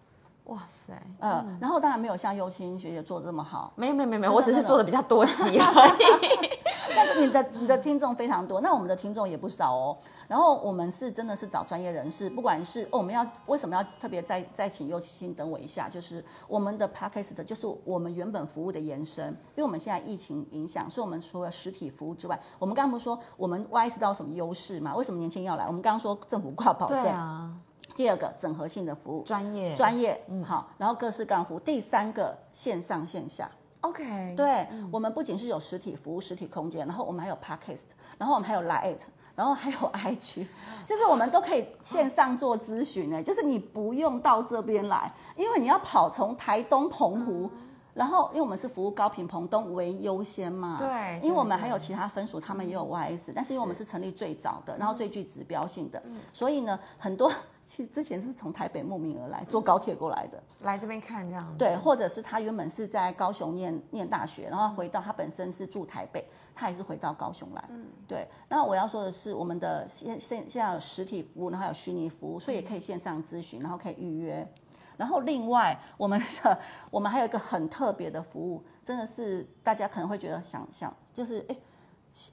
[0.45, 6.51] 哇塞，呃，然后当然没有像优青学姐做的这么好，没有没有没有没有，我只是做的比较多集而已。
[6.95, 9.97] 但是你的你的听众非常多，那我们的听众也不少哦。
[10.29, 24.95] 然后我们是真的是找专业人士，不管是、哦、我们要为什么要特别再再请幼青等我一下，就是我们的 podcast 就是我们原本服务的延伸，因为我们现在疫情影响，所以我们除了实体服务之外，我们刚刚不是说我们 Y 知道什么优势嘛？
[24.95, 25.67] 为什么年轻人要来？
[25.67, 27.53] 我们刚刚说政府挂保证，对啊，
[27.97, 33.51] 第二个整合性的服务，专业专业，嗯好，然后各式各样服务，第三个线上线下。
[33.83, 39.01] OK，对，我们不仅是有实体服务、实体空间，然后我们还有 podcast，然后我们还有 Lite，
[39.35, 40.47] 然后还有 IG，
[40.85, 47.51] 就是我们都可以线上做咨询呢，就是你不用到这边来，因为你要跑从台东澎湖。
[47.93, 57.31] 然后，因为我们是服务高频澎东为优先嘛，对因为我们对还有其他分署，他们也有 YS，但是因为我们是成立最早的，然后最具指标性的，所以呢，很多
[57.63, 61.59] 其实之前是从台北慕名而来，坐高铁过来的，来这边看这样子。
[61.59, 66.25] 对，或者是他原本是在高雄念念大学，然后回到他本身是住台北，
[66.55, 67.65] 他也是回到高雄来。
[67.71, 68.27] 嗯，对。
[68.49, 74.47] 那我要说的是，我们的现现现在有实体服务，然后有虚拟服务，所以也可以线上咨询，然后可以预约。
[75.01, 76.61] 然后另外，我们的
[76.91, 81.57] 我们还有一个很特别的服务，真的是大家可能会觉得想想，就是哎，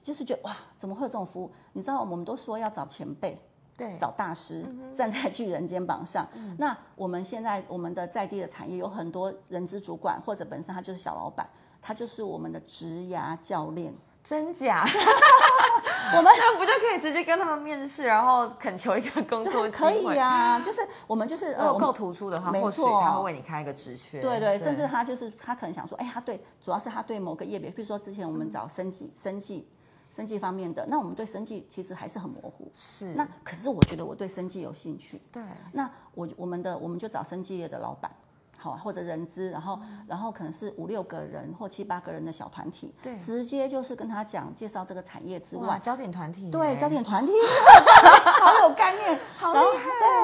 [0.02, 1.50] 就是觉得哇，怎么会有这种服务？
[1.72, 3.40] 你知道，我们都说要找前辈，
[3.74, 6.28] 对，找大师，站在巨人肩膀上。
[6.58, 11.48] 那我们现在我们的在地的产业有很多人资主管，或者本身他就是小老板，
[11.80, 13.94] 他就是我们的职涯教练。
[14.22, 14.84] 真假？
[16.16, 20.14] 我们那不就可以直接跟他们面试，然后恳求一个工作机可会？
[20.14, 24.20] 以呀、就是我们就是 呃，够突出的话，或许没错他会为你开一个职缺。
[24.20, 29.68] 对对，甚至他就是他可能想说，哎，他对，主要是他对某个业别，比如说之前我嗯们找生计、生计、
[30.10, 32.70] 生计方面的，那我们对生计其实还是很模糊。
[32.72, 38.10] 是那可是我觉得我对生计有兴趣，对那我我们的我们就找生计业的老板，
[38.60, 43.16] 好啊，或者人资，然后然后可能是五六个人或七八个人的小团体，对。
[43.16, 47.32] 直接就是跟他讲介绍这个产业之，外，焦点团体， 对，焦点团体
[48.42, 49.52] 好有概念，好。
[49.52, 49.64] 厉害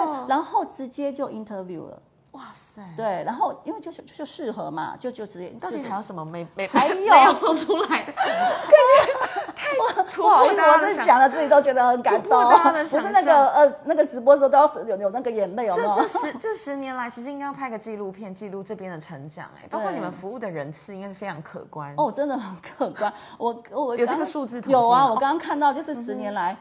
[0.05, 8.03] 哦对，然后直接就 interview 了，哇塞，对，然后因为就是就适合嘛，就就直接到底就是还有什么没没还有没有做出来
[10.17, 12.31] 不好意思，我是破大家的讲了自己都觉得很感动，
[12.91, 16.19] 不是那个呃那个直播的时候都要有有那个眼泪，有没有这这？
[16.19, 19.47] 十这十年来，其实应该要拍个纪录片，记录这边的成长。
[19.57, 21.95] 哎，包括你们服务的人次，应该是非常可观。
[21.97, 23.13] 哦，真的很可观。
[23.39, 26.57] 我我有这个数字有啊，我刚刚看到就是十年来、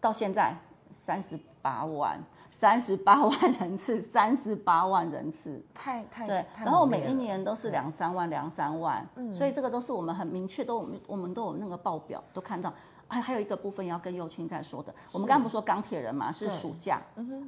[0.00, 0.54] 到现在
[0.90, 2.18] 三十八万，
[2.58, 5.62] 三十八 万人次，三十八万人次。
[5.74, 12.72] 太太对，太然后每一年都是两三万，两三万，嗯所以这个都是我们很明确，都我们我们都有那个报表都看到。
[13.08, 17.00] 还还有一个部分要跟幼青在说的，我们刚刚不是说钢铁人嘛，是暑假，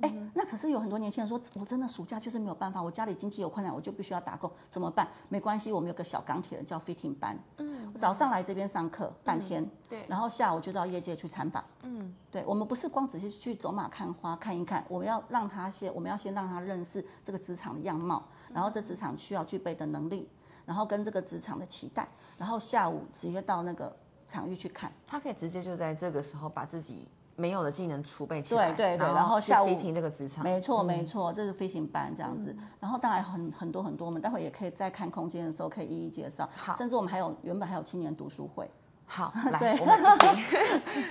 [0.03, 5.09] 哎，那可是有很多年轻人说，我真的暑假就是没有办法，我家里经济有困难，我就必须要打工，怎么办？
[5.29, 10.05] 没关系，我们有个小钢铁人叫 fitting 班，嗯，早上来这边上课半天，对。
[10.09, 20.29] 然后下午就到业界去参访，嗯，对，我们不是光只是去走马看花看一看，我们要让他先，我们要先让他认识这个职场的样貌，然后这职场需要具备的能力，
[20.65, 23.95] 然后跟这个职场的期待，然后下午直接到那个
[24.29, 24.93] 场域去看。
[25.07, 32.55] 他可以直接就在这个时候把自己没有的技能储备起来，对对对然后下午 fitting 这个职场，没错，没错，这是飞行班这样子。
[32.79, 36.49] 然后当然很很多很多，我们待会也可以在看空间的时候可以一一介绍。
[36.55, 38.71] 好甚至我们还有原本还有青年读书会。
[39.11, 40.45] 好， 来我们一起，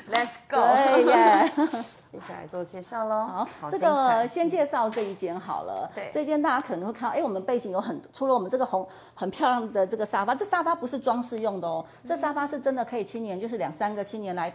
[0.14, 1.52] Let's go，对耶。
[2.14, 3.46] 一起来做介绍喽。
[3.60, 5.92] 好，这个先介绍这一间好了。
[5.94, 14.54] 对这间大家可能会看到，哎，我们背景有很除了我们这个红很漂亮的这个沙发，这沙发不是装饰用的哦，这沙发是真的可以青年，就是两三个青年来。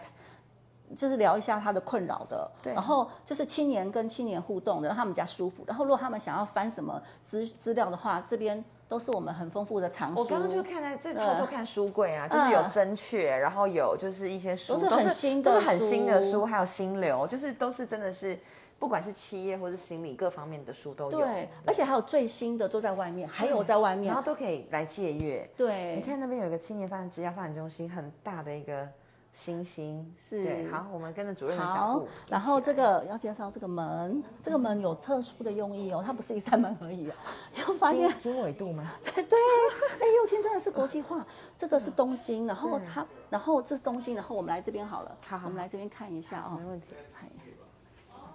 [0.95, 5.63] 就是聊一下他的困扰的，对然后就是青年跟青年互动的，让他们家舒服。
[5.65, 10.19] 然后如果他们想要翻什么资资料的话，这边都是我们很丰富的藏书。
[10.19, 18.37] 我刚刚就看在这偷偷看书柜啊，就是有真确，然后有就是一些书都是很新的都是很新的书书，还有新流，就是都是真的是
[18.77, 21.09] 不管是企业或是心理各方面的书都有。
[21.09, 24.21] 对，而且还有最新的都在外面，还有在外面然后。
[24.21, 25.49] 都可以来借阅。
[25.57, 28.87] 对，你看那边有一个青年发展职业发展中心，很大的一个
[29.33, 30.15] 星星。
[30.17, 37.17] 是对，好，我们跟着主任的脚好步。，然后这个要介绍这个门，这个门有特殊的用意哦，它不是一扇门而已啊。
[37.55, 38.89] 然后发现经经纬度吗？
[39.03, 41.25] 对，哎，右青真的是国际化，
[41.57, 46.87] 这个是东京，然后它，然后这是东京，然后我们来这边好了，好好我们来这边看一下哦没，问题。
[47.11, 47.27] 嗨，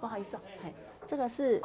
[0.01, 0.73] 不好意思哦，嗨，
[1.07, 1.61] 这个是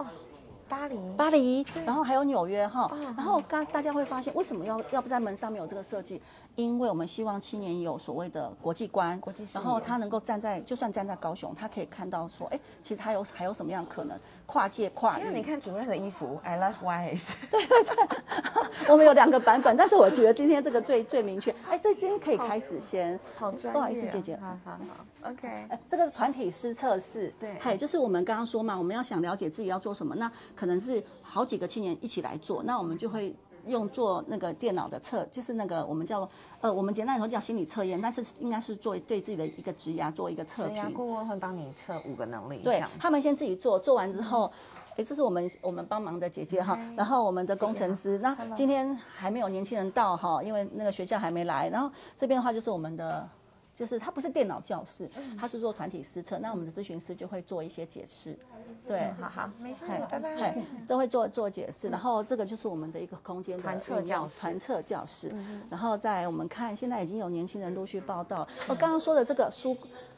[0.68, 6.22] 巴黎，巴黎，然后还有纽约哈，然后刚大家会发现为什么要要不在门上面有这个设计？
[6.56, 15.44] 因为我们希望青年有所谓的国际观，国际然后他能够站在就算站在高雄，他可以看到说，哎，其实他有还有什么样的可能跨界跨因为你。
[15.44, 17.26] 看主任的衣服，I love wise。
[17.50, 18.88] 对对对。
[18.88, 21.54] 我们有两个版本，但是我觉得今天这个最最明确。
[21.68, 25.46] 哎，这今天可以开始先，好专业、不好意思，姐姐，好好好，OK。
[25.68, 33.34] 哎，这个是团体师测试，对嗨，就是我们刚刚说嘛，我们要想了解自己要做什么，那可能是好几个青年一起来做，那我们就会
[33.66, 36.28] 用做那个电脑的测，就是那个我们叫
[36.60, 44.50] 呃，我们简单来说叫心理测验，但是应该是做对自己的一个职涯做一个测评，顾问会帮你测五个能力，对他们先自己做，做完之后。
[44.96, 51.68] 哎，这是我们我们帮忙的姐姐哈，然后我们的工程师，那今天还没有年轻人到哈，因为那个学校还没来。
[51.68, 53.28] 然后这边的话就是我们的，
[53.74, 55.08] 就是它不是电脑教室，
[55.38, 58.38] 它是做团体私测，那我们的咨询师就会做一些解释，
[58.86, 60.56] 对，好好，没事，拜拜。
[60.86, 65.34] 都会做做解释，然后这个就是我们的一个空间团测教室团测教室，
[65.68, 69.76] 然后再我们看现在已经有年轻人陆续报道，我刚刚说的这个书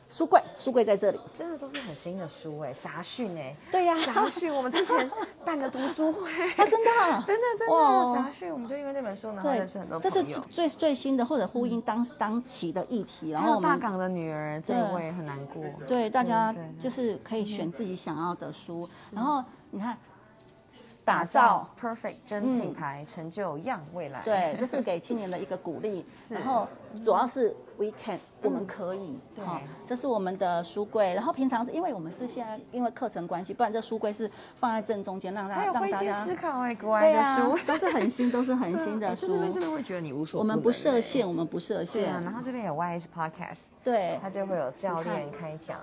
[0.08, 5.10] 书柜，书柜在这里，真的都是很新的书哎，杂讯哎，对呀，杂讯，我们之前
[5.44, 8.14] 办的读书会，啊，真的啊，真的真哇。
[8.14, 10.22] 的杂讯，我们就因为那本书，然后对认识很多，这是。
[10.50, 15.62] 最最新的或者呼应当当期的议题，然后我们大港的女儿，这一对位很难过。
[15.86, 19.96] 对大家就是可以选自己想要的书，然后你看
[21.06, 24.20] 打打造造 perfect 真品牌，成就样未来。
[24.24, 26.04] 对，这是给青年的一个鼓励。
[26.12, 26.66] 是然后
[27.04, 29.16] 主要是 we can，我们可以。
[29.34, 31.14] 对好，这是我们的书柜。
[31.14, 39.52] 然后平常因为我们是现在因为课程关系，不然这书柜是放在正中间，让大家让大家思考哎，国外的书，， 都是很新，都是很新的 哎书这边。
[39.52, 42.12] 真的会觉得你无所我们不设限，我们不设限。
[42.20, 45.78] 然后这边有 YS Podcast，对它就会有教练开讲，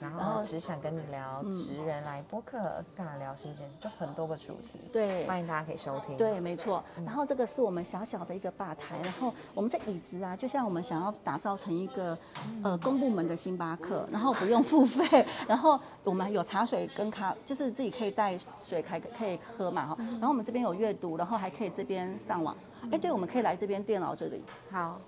[0.00, 2.58] 然然后后只想跟你聊职人来播客
[2.96, 6.16] 尬聊新鲜事，就很多个主题，对欢迎大家可以收听。
[6.16, 6.82] 对，没错。
[7.04, 12.16] 然后这个是我们小小的一个吧台，然后我们这椅子啊，就像我们想要打造成一个
[12.62, 19.96] 呃公部门的星巴克，然后不用付费， 然后我们有茶水跟咖，就是自己可以带水开可以喝嘛哈。
[19.98, 22.56] 然后我们这边有阅读，然后还可以这边上网。
[22.90, 24.42] 哎，对，我们可以来这边电脑这里。
[24.70, 24.98] 好，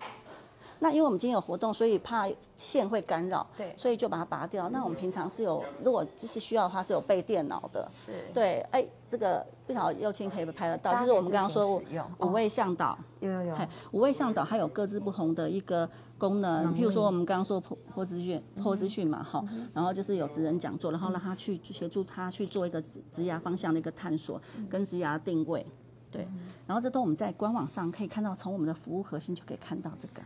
[0.83, 4.69] 那因为我们今天有活动，所以怕线会干扰，对所以就把它拔掉。
[4.71, 7.89] 那我们平常是有，如果就是需要的话，是有备电脑的。
[7.89, 13.55] 是，对，哎，这个不晓得右青可以拍得到，就是我们刚刚说可以自行使用五位向导，有有有。
[13.55, 25.65] 嘿，五位向导它有各自不同的一个功能，譬如说我们刚刚说破破资讯、破资讯嘛，哈，然后就是有职人讲座，然后让他去协助他去做一个职职涯方向的一个探索跟职涯定位，
[26.11, 26.27] 对，
[26.67, 30.23] 然后这都我们在官网上可以看到，从我们的服务核心就可以看到这个，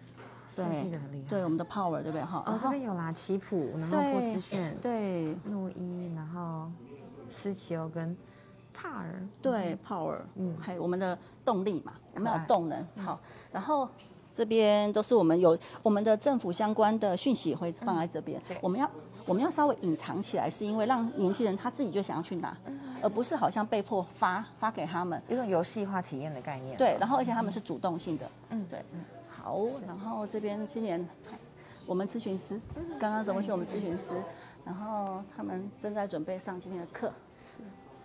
[0.48, 1.28] 设计的很厉害。
[1.28, 2.24] 对，我们的 power 对不对？
[2.24, 2.42] 哈？
[2.46, 5.36] 哦，这边有啦，棋谱，然后破资讯，对。
[5.44, 6.70] 诺伊，然后
[7.28, 8.16] 斯奇欧跟
[8.72, 10.54] 帕尔，对 power，嗯。
[10.54, 13.18] 嗯，还有我们的动力嘛，我们有动能，好，
[13.52, 13.88] 然后
[14.32, 18.56] 这边都是我们有我们的政府相关的讯息也会放在这边，对。
[18.60, 18.90] 我们要
[19.24, 22.56] 我们要稍微隐藏起来，是因为让年轻人他自己就想要去拿，
[23.02, 26.76] 而不是好像被迫发发给他们，一种游戏化体验的概念。
[26.76, 28.64] 对，然后而且他们是主动性的，嗯。
[28.70, 28.84] 对，
[29.46, 31.08] 好，然后这边今年
[31.86, 32.58] 我们咨询师
[32.98, 34.02] 刚刚怎么去我们咨询师，
[34.64, 37.58] 然后他们正在准备上今天的课，是，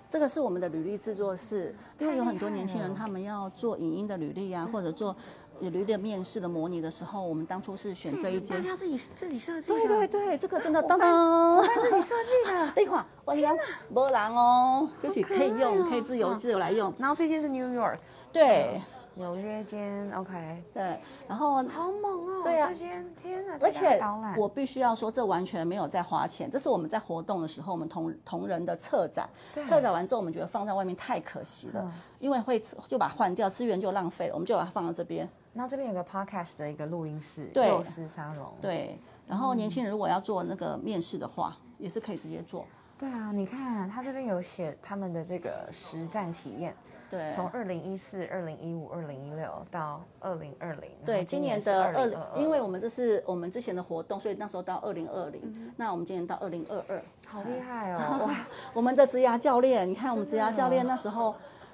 [0.08, 5.16] 这个是我们的履历制作室，因为有很多年轻人他们要做影音的履历啊，或者做
[5.62, 8.64] 履历的面试的模拟的时候，我们当初是选这一间大。
[8.64, 12.74] 家自己自己设计的，对对对，这个真的当当自己设计的。
[12.76, 13.58] 那款，我讲
[13.90, 16.94] 没人哦，就是可以用，哦可以自由自由来用。
[17.00, 17.98] 然后这件是 New York，
[18.32, 18.80] 对
[19.16, 22.44] 纽约间，OK，对，然后好猛哦！
[22.44, 22.70] 对啊。
[22.70, 24.00] 这间天哪，而且
[24.38, 29.66] 我必须要说，这完全没有在花钱，这是我们在活动的时候，我们同同仁的策展，对。
[29.66, 31.92] 策展完之后，我们觉得放在外面太可惜了，嗯。
[32.20, 35.28] 因为会就把它换掉，资源就浪费了，我们就把它放到这边。
[35.54, 37.68] 然后这边有个 podcast 的一个录音室，对。
[37.68, 38.98] 幼师沙龙，对，
[39.28, 42.66] 然后年轻人如果要做那个面试的话，也是可以直接做。
[43.02, 46.76] 对啊，你看他这边有写他们的这个实战体验，
[47.10, 58.20] 对，从二零一四、二零一五、二零一六到二零二零，对，今年的二零，因为我们这是我们之前的活动，所以那时候到二零二零，那我们今年到二零二二，好厉害哦！
[58.30, 58.36] 哇，
[58.72, 61.34] 我们的职涯教练，你看我们职涯教练那时候。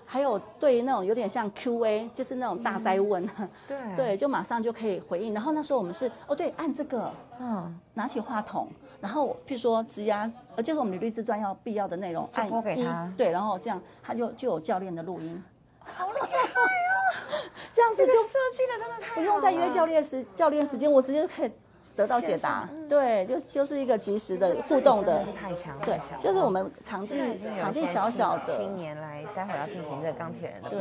[0.10, 3.30] 还有对那种有点像 Q&A，就是那种大灾问，
[3.68, 5.34] 对 对，就马上就可以回应。
[5.34, 8.70] 然后那时候我们是哦，对，按这个，嗯，拿起话筒，
[9.00, 15.44] 然后譬如说职涯，呃，就是我们履历自传要必要的内容，按给他，对，然后这样他就就有教练的录音，
[15.80, 17.50] 好厉害哟！
[17.72, 21.52] 这样子就设计的真的太不用再约教练时教练时间，我直接就可以。
[21.96, 28.56] 得到解答，对，就就是一个及时的互动的，太强，对，就是我们场地场地小小的。
[28.56, 30.80] 青年来，待会儿要进行这个钢铁人的，对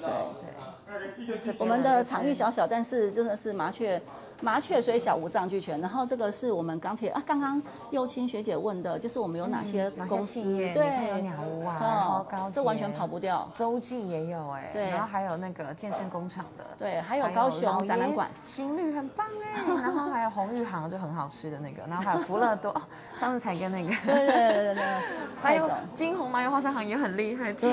[0.00, 4.00] 对对，我们的场域小小，但是真的是麻雀。
[4.40, 5.80] 麻雀虽小，五脏俱全。
[5.80, 10.42] 然后这个是我们钢铁啊，刚刚幼青学姐问的，就是我们有哪些公司？
[10.42, 13.48] 对，有鸟屋啊，然后高这完全跑不掉。
[13.52, 22.74] 洲际也有哎，对，然后还有那个健身工厂的，对，还有高雄展览馆，新绿很棒哎， 然后还有红玉行就很好吃的那个，然后还有福乐多，
[23.16, 24.84] 上次才跟那个，对对对对，
[25.40, 27.70] 还有金红麻油花生行也很厉害，对。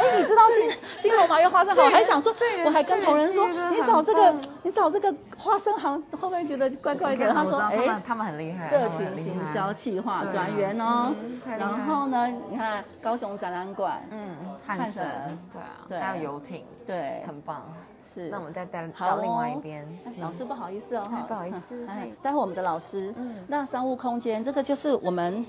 [0.00, 2.32] 哎，你知道金金红麻油花生行，我还想说，
[2.64, 7.32] 我还跟同仁说，你找这个，你找这个花生行，会不会觉得怪怪的？
[7.32, 11.14] 他说，哎，他们很厉害，社群行销企划专员哦。
[11.58, 14.36] 然后呢，你看高雄展览馆，嗯，
[14.66, 17.62] 汉神，对啊，对，还有游艇，对，很棒。
[18.04, 19.86] 是，那我们再带到另外一边。
[20.20, 21.86] 老师不好意思哦，不好意思。
[21.86, 25.46] 哎待会我们的老师，嗯，那商务空间，这个就是我们。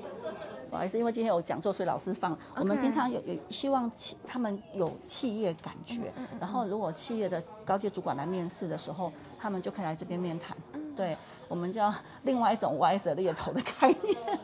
[0.72, 2.36] 不好意思，因为今天有讲座，所以老师放。
[2.56, 10.56] 我们平常有有希望企他们有企业感觉，然后如果企业的高级主管来面试的时候，他们就可以来这边面谈。
[10.96, 11.18] 对，
[11.50, 11.94] 我们叫
[12.24, 14.40] 另外一种歪着猎头的概念。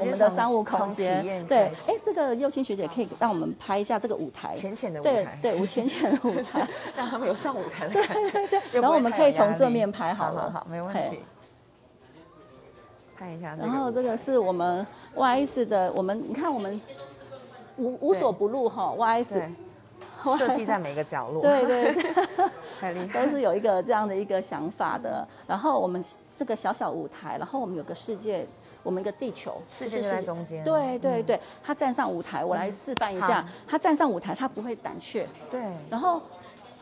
[0.00, 1.46] 我们的商务空间。
[1.46, 8.30] 对，哎，这个幼青学姐可以让我们拍一下这个舞台，浅浅的舞台，对，无浅浅的舞台，让他们有上舞台的感觉。
[8.30, 8.80] 对对对。
[8.80, 11.20] 然后我们可以从正面拍，好了，好，没问题。
[13.18, 16.80] 看一下，然后这个是我们 Y S 的，我们你看我们
[17.76, 19.42] 无无所不入哈，Y S
[20.38, 22.12] 设计在 每个角落，对对，
[22.78, 25.26] 太厉害，都是有一个这样的一个想法的。
[25.48, 26.02] 然后我们
[26.38, 28.46] 这个小小舞台，然后我们有个世界，
[28.84, 35.60] 我们一个地球，世界在中间，对对对，他站上舞台，我来示范一下，他站上舞台，他不会胆怯，对。
[35.90, 36.22] 然后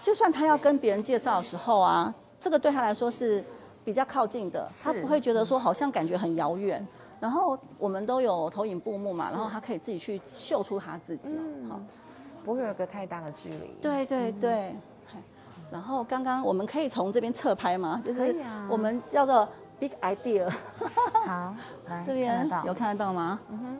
[0.03, 3.43] 就算他要跟别人介绍的时候啊，这个对他来说是。
[3.87, 6.84] 比较靠近的，他不会觉得说好像感觉很遥远。
[7.20, 11.80] 然后我们都有投影布幕嘛，然后他可以自己去秀出他自己，好，
[12.45, 13.74] 不会有个太大的距离。
[13.80, 14.74] 对对对。
[15.70, 18.01] 然后刚刚我们可以从这边侧拍吗？
[18.05, 18.34] 就是
[18.68, 20.51] 我们叫做 Big Idea。
[21.24, 21.55] 好，
[21.89, 23.39] 来 这边有看得到吗？
[23.51, 23.78] 嗯哼。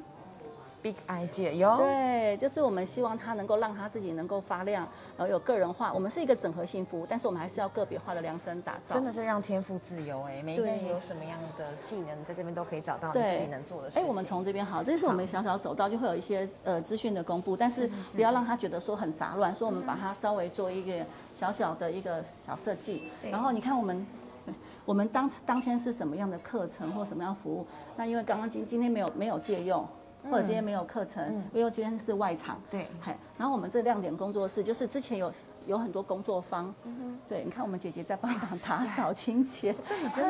[0.87, 5.93] Big idea 哟对，就是我们希望他能够让他自己能够发亮，然后有个人化。
[5.93, 8.95] 我们是一个整合性服务，但是我们还是要个别化的量身打造。
[8.95, 13.99] 真的是让天赋自由哎，每一个人有什么样的技能，在这边都可以找到你自己能做的事。
[13.99, 23.11] 哎，我们从这边好，这是我们小小走道就会有一些呃资讯的公布，但是不要让他觉得说很杂乱，说我们把它稍微做一个小小的一个小设计。
[23.29, 24.07] 然后你看我们，
[24.87, 27.67] 我们当当天是什么样的课程或什么样服务？
[27.97, 29.85] 那因为刚刚今今天没有没有借用。
[30.31, 32.61] 或者今天没有课程，因为今天是外场。
[32.71, 35.33] 对，嗨，然后我们这亮点工作室就是之前有
[35.67, 36.75] 有很多工作坊，
[37.27, 39.75] 对，你看我们姐姐在帮忙打扫清洁，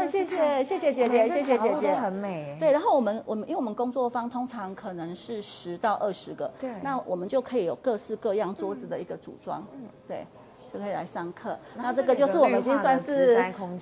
[0.09, 2.57] 谢谢谢谢姐姐，谢谢姐姐，很美。
[2.59, 9.65] 对，然后我们我们因为我们工作坊通常可能是十到二十个，对，那我们就可以有各式各样桌子的一个组装，
[10.07, 10.27] 对，
[10.73, 11.59] 就可以来上课。
[11.77, 13.37] 那这个就是我们已经算是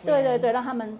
[0.04, 0.98] 对对对，让他们。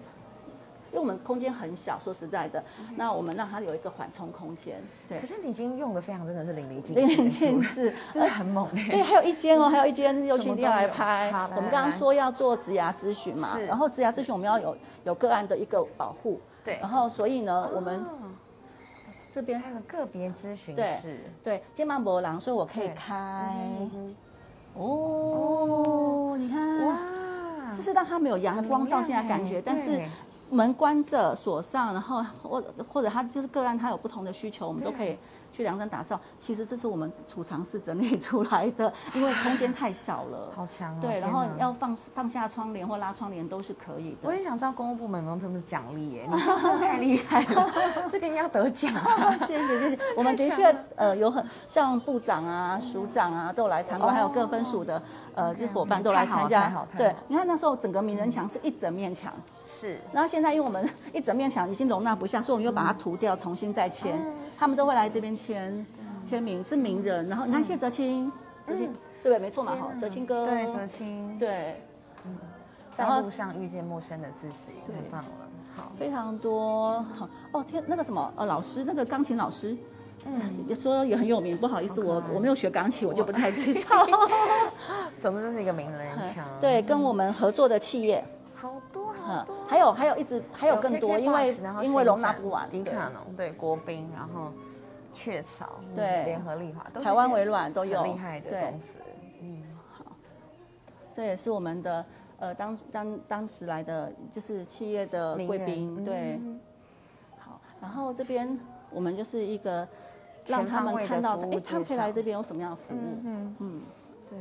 [0.95, 2.63] 因为我们空间很小，说实在的，
[2.95, 4.81] 那我们让它有一个缓冲空间。
[5.09, 8.65] 对，可是你已经用的非常，真的是淋漓尽淋漓尽致， 真的很猛。
[8.71, 11.29] 对， 还有一间哦，还有一间又请定要来拍。
[11.53, 16.39] 我们刚刚说要做植牙咨询嘛，然后植牙咨询我们要有有个案的一个保护。
[16.63, 18.05] 对，然后所以呢，我们
[19.33, 21.19] 这边还有个别咨询室。
[21.43, 23.53] 对，肩膀博廊，所以我可以开。
[24.75, 26.97] 哦，你看，哇，
[27.75, 30.01] 这是让它没有阳光照进来感觉，但是。
[30.49, 35.17] 门关着锁上，然后或或者他就是个案，他有不同的需求，我们都可以
[35.51, 36.19] 去量身打造。
[36.37, 40.51] 其实这是我们储藏室整理出来的，因为空间太小了。
[40.55, 40.99] 好强哦！
[41.01, 44.17] 对，然后要放放下窗帘或拉窗帘都是可以的。
[44.21, 46.29] 我也想知道公务部门有没有什么奖励耶？
[46.31, 47.71] 你真的太厉害了，
[48.09, 49.35] 这个应该要得奖啊！
[49.45, 55.01] 谢谢谢谢，我们的确呃有很像部长啊、署长啊都有来参观，还有各分署的
[55.35, 59.31] 呃就是伙伴都来参加对，你看那时候整个名人墙是一整面墙，
[59.65, 59.99] 是。
[60.11, 65.85] 然后现在因为我们 一整面墙已经容纳不下，所以我们又把它涂掉，重新再签嗯，他们都会来这边签
[66.23, 67.27] 签名，是名人。
[67.27, 68.31] 然后你看谢哲青，
[68.65, 69.37] 哲青对？
[69.37, 71.81] 没错嘛哈，哲青哥对泽清，对。
[72.91, 75.29] 在路上遇见陌生的自己，太棒了。
[75.75, 77.29] 好，非常多，好。
[77.51, 79.77] 哦天，那个什么呃老师，那个钢琴老师，
[80.25, 84.05] 嗯，也说也很有名，不好意思，我我没有学钢琴，我就不太知道。
[85.19, 86.45] 总之这是一个名人墙。
[86.59, 88.23] 对，跟我们合作的企业，
[88.55, 91.53] 好多好嗯多，，还有还有一直还有更多，因为
[91.83, 94.51] 因为容纳不完，对迪卡侬对国宾，然后
[95.13, 96.23] 雀巢，嗯对。
[96.25, 98.97] 联合利华，都台湾微软都有很厉害的公司。
[99.41, 99.63] 嗯，
[101.11, 102.05] 这也是我们的
[102.39, 106.59] 呃当当当时来的就是企业的贵宾，对，嗯。
[107.37, 108.57] 好，然后这边
[108.89, 109.87] 我们就是一个
[110.47, 113.21] 让他们看到，哎，他们可以来这边有什么样的服务？
[113.23, 113.81] 嗯嗯，
[114.29, 114.37] 对，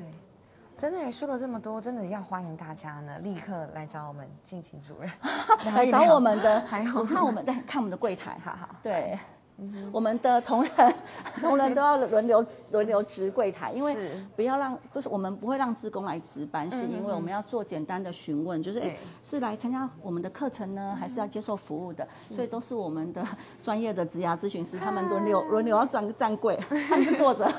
[0.76, 5.10] 真的也说了这么多，真的要欢迎大家呢，立刻来找我们敬请主任。
[5.74, 8.68] 来找我们的， 还有看我们在看我们的柜台，好好。
[8.82, 9.18] 对，
[9.92, 10.94] 我们的同仁
[11.40, 22.06] 同仁都要轮流轮流值柜台，因为是不要让不是我们不会让职工来值班，是嗯因为我们要做简单的询问，就是哎是来参加我们的课程呢，还是要接受服务的？
[22.16, 23.24] 所以都是我们的
[23.62, 27.50] 专业的职涯咨询师，他们轮流 轮流要站站柜，他们是坐着。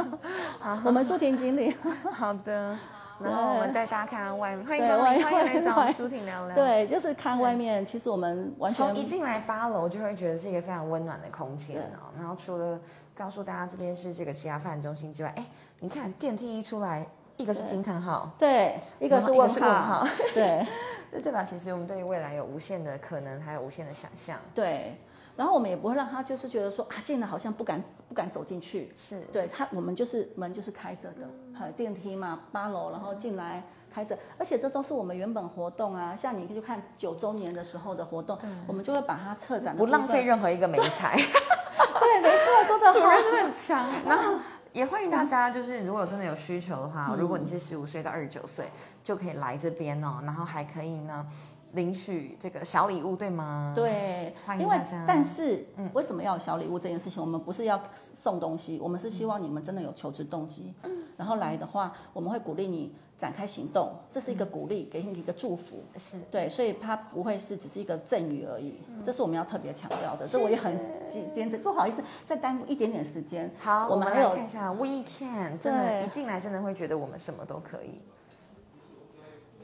[0.84, 1.74] 我们舒婷经理，
[2.12, 2.76] 好的。
[3.22, 12.10] 然后我们带大家看看外面，欢迎对光临，欢迎来找舒婷聊聊。，对，就是看外面，其实我们完全从一进来八楼就会觉得是一个非常温暖的空间哦。
[12.16, 12.80] 然后除了
[13.14, 15.46] 告诉大家这边是这个职涯发展中心之外，哎，
[15.80, 17.06] 你看电梯一出来，
[17.36, 20.66] 一个是惊叹号，对，一个是问号对。
[21.12, 24.38] 这代表其实我们对于未来有无限的可能，还有无限的想象。
[24.54, 24.96] 对，
[25.36, 29.20] 然后我们也不会让他就是觉得说啊进来好像不敢不敢走进去，是。
[29.32, 43.86] 对他我们就是门就是开着的，还有电梯嘛八楼，然后进来开着，而且这都是我们原本活动啊，像你去看九周年的时候的活动，我们就会把它策展的不浪费任何一个美材， 对，没错，说的主好任真的很强。
[44.04, 44.34] 然 后
[44.72, 47.16] 也欢迎大家，就是如果真的有需求的话，嗯。
[47.16, 48.70] 如果你是十五岁到二十九岁，
[49.02, 51.26] 就可以来这边哦，然后还可以呢
[51.72, 57.22] 领取这个小礼物，对吗？，对，因为但是为什么要有小礼物这件事情？
[57.22, 60.74] 我们不是要送东西，我们是希望你们真的有求职动机。
[60.82, 65.82] 嗯然后来的话，我们会鼓励你展开行动，这是一个鼓励，给你一个祝福。
[65.96, 70.26] 是对，所以它不会是只是一个赠予而已，这是我们要特别强调的。
[70.26, 73.52] 这我也很坚坚持，不好意思，再耽误一点点时间。
[73.58, 78.00] 好，我们还有看一下 We Can，真的，对一进来真的会觉得我们什么都可以。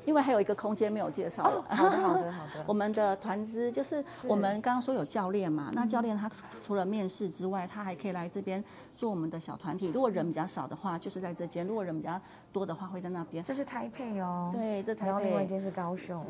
[0.06, 1.42] 因为还有一个空间没有介绍。
[1.42, 2.64] 哦，好的，好的，好的。
[2.66, 6.30] 我们的团资就是我们刚刚说有教练嘛，那教练他
[6.62, 8.64] 除了面试之外，他还可以来这边
[8.96, 9.88] 做我们的小团体。
[9.88, 12.18] 如果人比较少的话，就是在这间；如果人比较
[12.52, 13.44] 多的话，会在那边。
[13.44, 16.24] 这是台配哦，对，这台然后另外一北，间是高雄，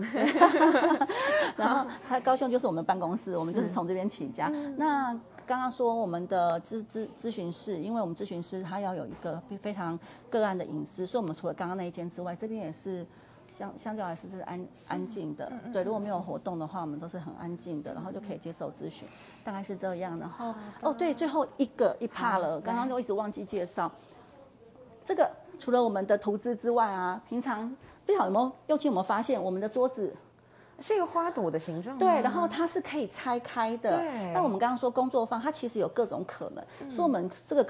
[1.57, 4.49] 然后他高雄就是我们办公室，我们就是从这边起家。
[4.77, 5.12] 那
[5.45, 9.99] 刚刚说我们的咨咨咨询室，因为我们咨询师他要有一个非常
[10.29, 13.07] 个案的隐私，所以我们除了刚刚那一间之外，这边也是
[13.49, 15.51] 相相较来说是安安静的。
[15.72, 19.09] 对，如果没有活动的话，我们都是很安静的，然后就可以接受咨询，
[19.44, 20.18] 大概是这样。
[20.18, 23.90] 然后哦，对，最后一个一怕了，刚刚都一直忘记介绍。
[25.05, 27.68] 这个除了我们的图资之外啊，平常
[28.05, 30.14] 不知道有没有右青有没有发现我们的桌子
[30.80, 32.01] 是一个花朵的形状吗。
[32.01, 33.99] 对，然后它是可以拆开的。
[33.99, 37.64] 对那我们刚刚说工作坊，它其实有各种可能，所以我们这个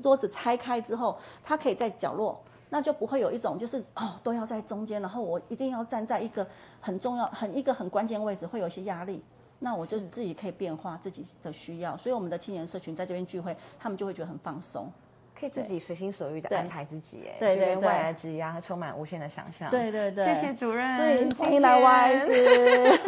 [0.00, 2.38] 桌子拆开之后，它可以在角落。
[2.72, 6.46] 那就不会有一种就是哦都要在中间，然后我一定要站在一个
[6.80, 9.22] 很重要、很一个很关键位置，会有一些压力。
[9.58, 14.90] 那我就是自己可以变化自己的需要，所以我们的青年社群在这边聚会，他们就会觉得很放松。
[15.42, 19.68] 可以自己随心所欲的安排自己，哎，对对对觉得未来的职涯充满无限的想象。
[19.70, 22.98] 对对对谢谢主任，所以今欢迎来 YS。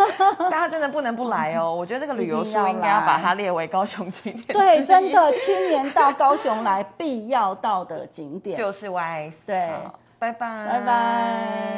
[0.50, 4.46] 大家真的不能不来哦， 我觉得这个旅游书应该要把它列为高雄景点。
[4.48, 8.58] 对，真的，青年到高雄来必要到的景点。
[8.58, 9.46] 就是 YS。
[9.46, 9.70] 对
[10.18, 11.74] 拜拜，拜拜。